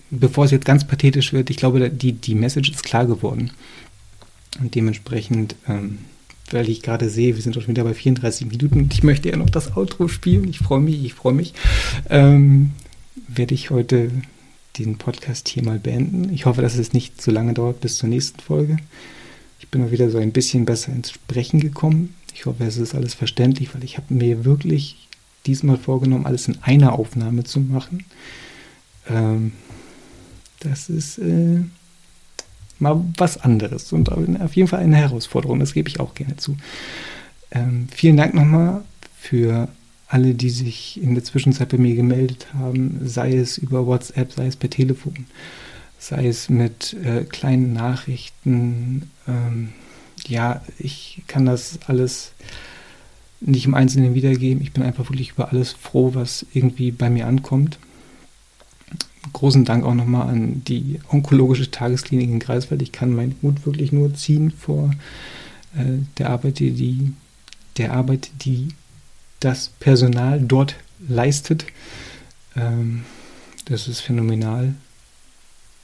bevor 0.09 0.45
es 0.45 0.51
jetzt 0.51 0.65
ganz 0.65 0.85
pathetisch 0.85 1.33
wird, 1.33 1.49
ich 1.49 1.57
glaube, 1.57 1.89
die, 1.89 2.13
die 2.13 2.35
Message 2.35 2.71
ist 2.71 2.83
klar 2.83 3.05
geworden. 3.05 3.51
Und 4.59 4.75
dementsprechend, 4.75 5.55
ähm, 5.67 5.99
weil 6.51 6.69
ich 6.69 6.81
gerade 6.81 7.09
sehe, 7.09 7.35
wir 7.35 7.41
sind 7.41 7.53
schon 7.53 7.67
wieder 7.67 7.85
bei 7.85 7.93
34 7.93 8.47
Minuten 8.47 8.79
und 8.81 8.93
ich 8.93 9.03
möchte 9.03 9.29
ja 9.29 9.37
noch 9.37 9.49
das 9.49 9.75
Outro 9.77 10.09
spielen. 10.09 10.47
Ich 10.49 10.59
freue 10.59 10.81
mich, 10.81 11.03
ich 11.03 11.13
freue 11.13 11.33
mich. 11.33 11.53
Ähm, 12.09 12.71
werde 13.27 13.53
ich 13.53 13.69
heute 13.69 14.11
den 14.77 14.97
Podcast 14.97 15.47
hier 15.47 15.63
mal 15.63 15.79
beenden. 15.79 16.33
Ich 16.33 16.45
hoffe, 16.45 16.61
dass 16.61 16.75
es 16.75 16.93
nicht 16.93 17.21
so 17.21 17.31
lange 17.31 17.53
dauert 17.53 17.79
bis 17.81 17.97
zur 17.97 18.09
nächsten 18.09 18.39
Folge. 18.41 18.77
Ich 19.61 19.67
bin 19.69 19.85
auch 19.85 19.91
wieder 19.91 20.09
so 20.09 20.17
ein 20.17 20.31
bisschen 20.31 20.65
besser 20.65 20.91
ins 20.91 21.11
Sprechen 21.11 21.59
gekommen. 21.59 22.15
Ich 22.33 22.47
hoffe, 22.47 22.65
es 22.65 22.77
ist 22.77 22.95
alles 22.95 23.13
verständlich, 23.13 23.73
weil 23.75 23.83
ich 23.83 23.97
habe 23.97 24.11
mir 24.11 24.43
wirklich 24.43 25.07
diesmal 25.45 25.77
vorgenommen, 25.77 26.25
alles 26.25 26.47
in 26.47 26.57
einer 26.63 26.93
Aufnahme 26.93 27.43
zu 27.43 27.59
machen. 27.59 28.05
Ähm, 29.07 29.51
das 30.59 30.89
ist 30.89 31.19
äh, 31.19 31.61
mal 32.79 33.03
was 33.17 33.37
anderes 33.37 33.93
und 33.93 34.11
auf 34.11 34.55
jeden 34.55 34.67
Fall 34.67 34.79
eine 34.79 34.97
Herausforderung, 34.97 35.59
das 35.59 35.73
gebe 35.73 35.87
ich 35.89 35.99
auch 35.99 36.15
gerne 36.15 36.37
zu. 36.37 36.57
Ähm, 37.51 37.87
vielen 37.93 38.17
Dank 38.17 38.33
nochmal 38.33 38.83
für 39.19 39.67
alle, 40.07 40.33
die 40.33 40.49
sich 40.49 41.01
in 41.01 41.13
der 41.13 41.23
Zwischenzeit 41.23 41.69
bei 41.69 41.77
mir 41.77 41.95
gemeldet 41.95 42.47
haben, 42.55 42.99
sei 43.03 43.35
es 43.35 43.59
über 43.59 43.85
WhatsApp, 43.85 44.33
sei 44.33 44.47
es 44.47 44.55
per 44.55 44.71
Telefon, 44.71 45.27
sei 46.01 46.27
es 46.27 46.49
mit 46.49 46.95
äh, 47.05 47.23
kleinen 47.25 47.73
Nachrichten. 47.73 49.11
Ähm, 49.27 49.69
ja, 50.27 50.61
ich 50.79 51.21
kann 51.27 51.45
das 51.45 51.79
alles 51.85 52.31
nicht 53.39 53.67
im 53.67 53.75
Einzelnen 53.75 54.15
wiedergeben. 54.15 54.63
Ich 54.63 54.73
bin 54.73 54.81
einfach 54.81 55.09
wirklich 55.09 55.31
über 55.31 55.51
alles 55.51 55.73
froh, 55.73 56.15
was 56.15 56.45
irgendwie 56.53 56.91
bei 56.91 57.11
mir 57.11 57.27
ankommt. 57.27 57.77
Großen 59.31 59.63
Dank 59.63 59.85
auch 59.85 59.93
nochmal 59.93 60.27
an 60.27 60.63
die 60.65 60.99
onkologische 61.07 61.69
Tagesklinik 61.69 62.29
in 62.29 62.39
Greifswald. 62.39 62.81
Ich 62.81 62.91
kann 62.91 63.15
meinen 63.15 63.35
Mut 63.43 63.67
wirklich 63.67 63.91
nur 63.91 64.15
ziehen 64.15 64.49
vor 64.49 64.89
äh, 65.75 65.99
der 66.17 66.31
Arbeit, 66.31 66.57
die, 66.57 66.71
die, 66.71 67.13
der 67.77 67.93
Arbeit, 67.93 68.31
die 68.41 68.69
das 69.39 69.69
Personal 69.79 70.41
dort 70.41 70.75
leistet. 71.07 71.67
Ähm, 72.55 73.03
das 73.65 73.87
ist 73.87 74.01
phänomenal. 74.01 74.73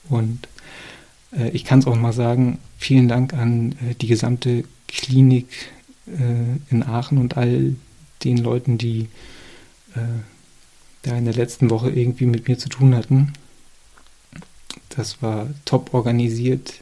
Und 0.10 0.47
äh, 1.36 1.49
ich 1.49 1.66
kann 1.66 1.80
es 1.80 1.88
auch 1.88 1.95
mal 1.95 2.14
sagen, 2.14 2.60
vielen 2.78 3.08
Dank 3.08 3.34
an 3.34 3.74
äh, 3.74 3.95
die 3.95 4.08
gesamte 4.08 4.64
Klinik 4.88 5.47
äh, 6.08 6.74
in 6.74 6.84
Aachen 6.84 7.18
und 7.18 7.38
all 7.38 7.76
den 8.24 8.38
Leuten, 8.38 8.78
die 8.78 9.10
äh, 9.95 9.99
da 11.03 11.16
in 11.16 11.26
der 11.26 11.34
letzten 11.34 11.70
Woche 11.70 11.89
irgendwie 11.89 12.26
mit 12.26 12.47
mir 12.47 12.58
zu 12.58 12.70
tun 12.70 12.95
hatten. 12.95 13.34
Das 14.89 15.22
war 15.22 15.47
top 15.66 15.93
organisiert. 15.93 16.82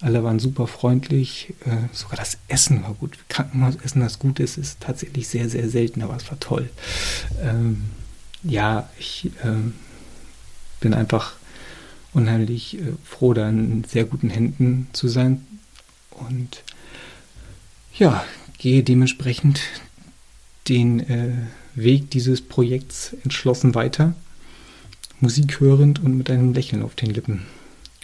Alle 0.00 0.24
waren 0.24 0.40
super 0.40 0.66
freundlich. 0.66 1.54
Äh, 1.64 1.94
sogar 1.94 2.16
das 2.16 2.38
Essen 2.48 2.82
war 2.82 2.94
gut. 2.94 3.18
Krankenhausessen, 3.28 4.00
das 4.00 4.18
gut 4.18 4.40
ist, 4.40 4.58
ist 4.58 4.80
tatsächlich 4.80 5.28
sehr, 5.28 5.48
sehr 5.48 5.68
selten, 5.68 6.02
aber 6.02 6.16
es 6.16 6.28
war 6.28 6.40
toll. 6.40 6.70
Ähm, 7.40 7.84
ja, 8.42 8.88
ich 8.98 9.30
ähm, 9.44 9.74
bin 10.80 10.94
einfach 10.94 11.34
unheimlich 12.12 12.78
äh, 12.78 12.92
froh, 13.04 13.34
da 13.34 13.48
in 13.48 13.84
sehr 13.84 14.04
guten 14.04 14.30
Händen 14.30 14.88
zu 14.92 15.08
sein. 15.08 15.46
Und 16.10 16.62
ja, 17.94 18.24
gehe 18.58 18.82
dementsprechend 18.82 19.60
den 20.68 21.00
äh, 21.00 21.32
Weg 21.74 22.10
dieses 22.10 22.40
Projekts 22.40 23.16
entschlossen 23.24 23.74
weiter 23.74 24.14
Musik 25.20 25.60
hörend 25.60 26.02
und 26.02 26.16
mit 26.16 26.30
einem 26.30 26.52
Lächeln 26.52 26.82
auf 26.82 26.94
den 26.94 27.10
Lippen. 27.10 27.42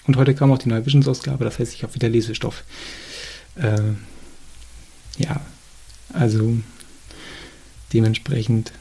Und 0.07 0.17
heute 0.17 0.35
kam 0.35 0.53
auch 0.53 0.59
die 0.59 0.69
neue 0.69 0.87
Visions-Ausgabe, 0.87 1.45
das 1.45 1.59
heißt, 1.59 1.75
ich 1.75 1.83
habe 1.83 1.95
wieder 1.95 2.09
Lesestoff. 2.09 2.65
Äh, 3.57 3.81
ja, 5.19 5.41
also 6.13 6.57
dementsprechend 7.93 8.73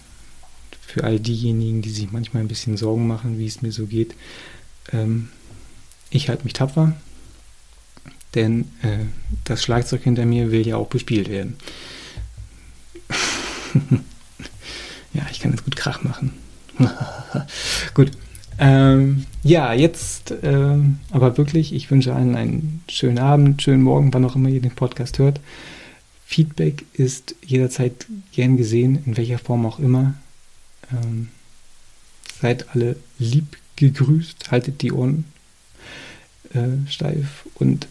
für 0.85 1.03
all 1.03 1.19
diejenigen, 1.19 1.81
die 1.81 1.89
sich 1.89 2.11
manchmal 2.11 2.43
ein 2.43 2.47
bisschen 2.47 2.77
Sorgen 2.77 3.07
machen, 3.07 3.39
wie 3.39 3.47
es 3.47 3.61
mir 3.61 3.71
so 3.71 3.87
geht, 3.87 4.15
ähm, 4.93 5.29
ich 6.09 6.29
halte 6.29 6.43
mich 6.43 6.53
tapfer, 6.53 6.93
denn 8.35 8.71
äh, 8.81 9.05
das 9.43 9.63
Schlagzeug 9.63 10.03
hinter 10.03 10.25
mir 10.25 10.51
will 10.51 10.65
ja 10.65 10.77
auch 10.77 10.87
bespielt 10.87 11.29
werden. 11.29 11.57
ja, 15.13 15.23
ich 15.31 15.39
kann 15.39 15.51
jetzt 15.51 15.65
gut 15.65 15.75
Krach 15.75 16.03
machen. 16.03 16.33
gut. 17.93 18.11
Ähm, 18.59 19.25
ja, 19.43 19.73
jetzt 19.73 20.31
äh, 20.31 20.77
aber 21.11 21.37
wirklich, 21.37 21.73
ich 21.73 21.91
wünsche 21.91 22.15
allen 22.15 22.35
einen 22.35 22.83
schönen 22.89 23.19
Abend, 23.19 23.61
schönen 23.61 23.83
Morgen, 23.83 24.13
wann 24.13 24.25
auch 24.25 24.35
immer 24.35 24.49
ihr 24.49 24.61
den 24.61 24.73
Podcast 24.73 25.19
hört. 25.19 25.39
Feedback 26.25 26.83
ist 26.93 27.35
jederzeit 27.45 28.07
gern 28.33 28.57
gesehen, 28.57 29.03
in 29.05 29.15
welcher 29.15 29.37
Form 29.37 29.65
auch 29.65 29.79
immer. 29.79 30.15
Ähm, 30.91 31.29
seid 32.41 32.69
alle 32.73 32.97
lieb 33.19 33.57
gegrüßt, 33.77 34.51
haltet 34.51 34.81
die 34.81 34.91
Ohren 34.91 35.25
äh, 36.53 36.89
steif 36.89 37.47
und 37.55 37.87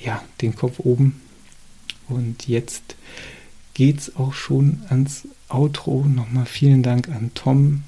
ja, 0.00 0.22
den 0.40 0.54
Kopf 0.54 0.78
oben. 0.78 1.20
Und 2.08 2.48
jetzt 2.48 2.96
geht's 3.74 4.16
auch 4.16 4.32
schon 4.32 4.80
ans 4.88 5.28
Outro. 5.48 6.04
Nochmal 6.04 6.46
vielen 6.46 6.82
Dank 6.82 7.08
an 7.08 7.32
Tom, 7.34 7.82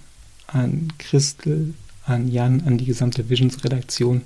an 0.46 0.92
Christel, 0.98 1.74
an 2.04 2.30
Jan, 2.30 2.62
an 2.66 2.78
die 2.78 2.84
gesamte 2.84 3.30
Visions-Redaktion. 3.30 4.22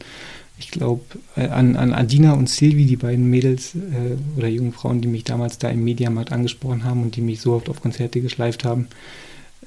Ich 0.59 0.71
glaube, 0.71 1.03
äh, 1.37 1.49
an, 1.49 1.77
an 1.77 1.93
Adina 1.93 2.33
und 2.33 2.49
Silvi, 2.49 2.87
die 2.87 2.97
beiden 2.97 3.29
Mädels 3.29 3.75
äh, 3.75 4.17
oder 4.37 4.49
jungen 4.49 4.73
Frauen, 4.73 5.01
die 5.01 5.09
mich 5.09 5.25
damals 5.25 5.59
da 5.59 5.69
im 5.69 5.83
Mediamarkt 5.85 6.33
angesprochen 6.33 6.85
haben 6.85 7.03
und 7.03 7.17
die 7.17 7.23
mich 7.23 7.41
so 7.41 7.55
oft 7.55 7.69
auf 7.69 7.83
Konzerte 7.83 8.21
geschleift 8.21 8.65
haben. 8.65 8.87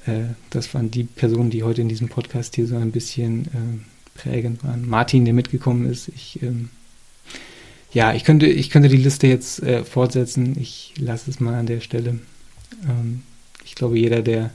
Äh, 0.06 0.34
das 0.50 0.72
waren 0.74 0.90
die 0.90 1.04
Personen, 1.04 1.50
die 1.50 1.62
heute 1.62 1.80
in 1.80 1.88
diesem 1.88 2.08
Podcast 2.08 2.56
hier 2.56 2.66
so 2.66 2.76
ein 2.76 2.92
bisschen 2.92 3.46
äh, 3.46 4.18
prägend 4.18 4.64
waren. 4.64 4.88
Martin, 4.88 5.24
der 5.24 5.34
mitgekommen 5.34 5.90
ist. 5.90 6.08
Ich, 6.08 6.42
ähm, 6.42 6.70
ja, 7.92 8.12
ich 8.12 8.24
könnte, 8.24 8.46
ich 8.46 8.70
könnte 8.70 8.88
die 8.88 8.96
Liste 8.96 9.26
jetzt 9.26 9.62
äh, 9.62 9.84
fortsetzen. 9.84 10.56
Ich 10.60 10.94
lasse 10.98 11.30
es 11.30 11.40
mal 11.40 11.54
an 11.54 11.66
der 11.66 11.80
Stelle. 11.80 12.18
Ähm, 12.86 13.22
ich 13.64 13.74
glaube, 13.74 13.98
jeder, 13.98 14.22
der 14.22 14.50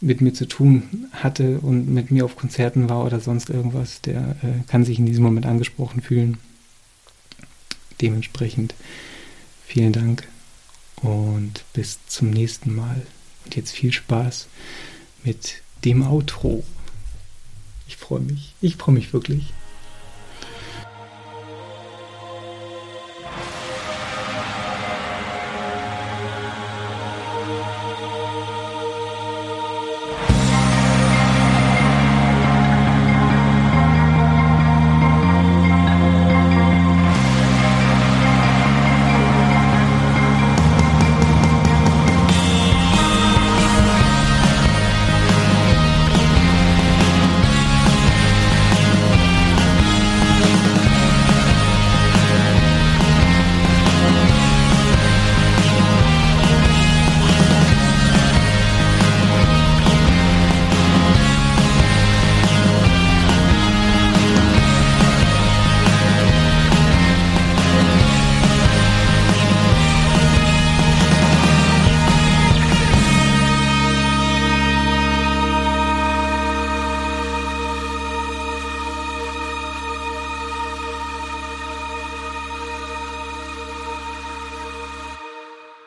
mit 0.00 0.20
mir 0.20 0.32
zu 0.32 0.46
tun 0.46 1.08
hatte 1.12 1.60
und 1.60 1.88
mit 1.88 2.10
mir 2.10 2.24
auf 2.24 2.36
Konzerten 2.36 2.88
war 2.88 3.04
oder 3.04 3.20
sonst 3.20 3.50
irgendwas, 3.50 4.00
der 4.00 4.36
äh, 4.42 4.66
kann 4.66 4.84
sich 4.84 4.98
in 4.98 5.06
diesem 5.06 5.24
Moment 5.24 5.46
angesprochen 5.46 6.00
fühlen. 6.00 6.38
Dementsprechend 8.00 8.74
vielen 9.66 9.92
Dank 9.92 10.26
und 11.02 11.64
bis 11.74 11.98
zum 12.06 12.30
nächsten 12.30 12.74
Mal. 12.74 13.02
Und 13.50 13.56
jetzt 13.56 13.72
viel 13.72 13.92
Spaß 13.92 14.46
mit 15.24 15.54
dem 15.84 16.06
Outro. 16.06 16.62
Ich 17.88 17.96
freue 17.96 18.20
mich. 18.20 18.54
Ich 18.60 18.76
freue 18.76 18.94
mich 18.94 19.12
wirklich. 19.12 19.52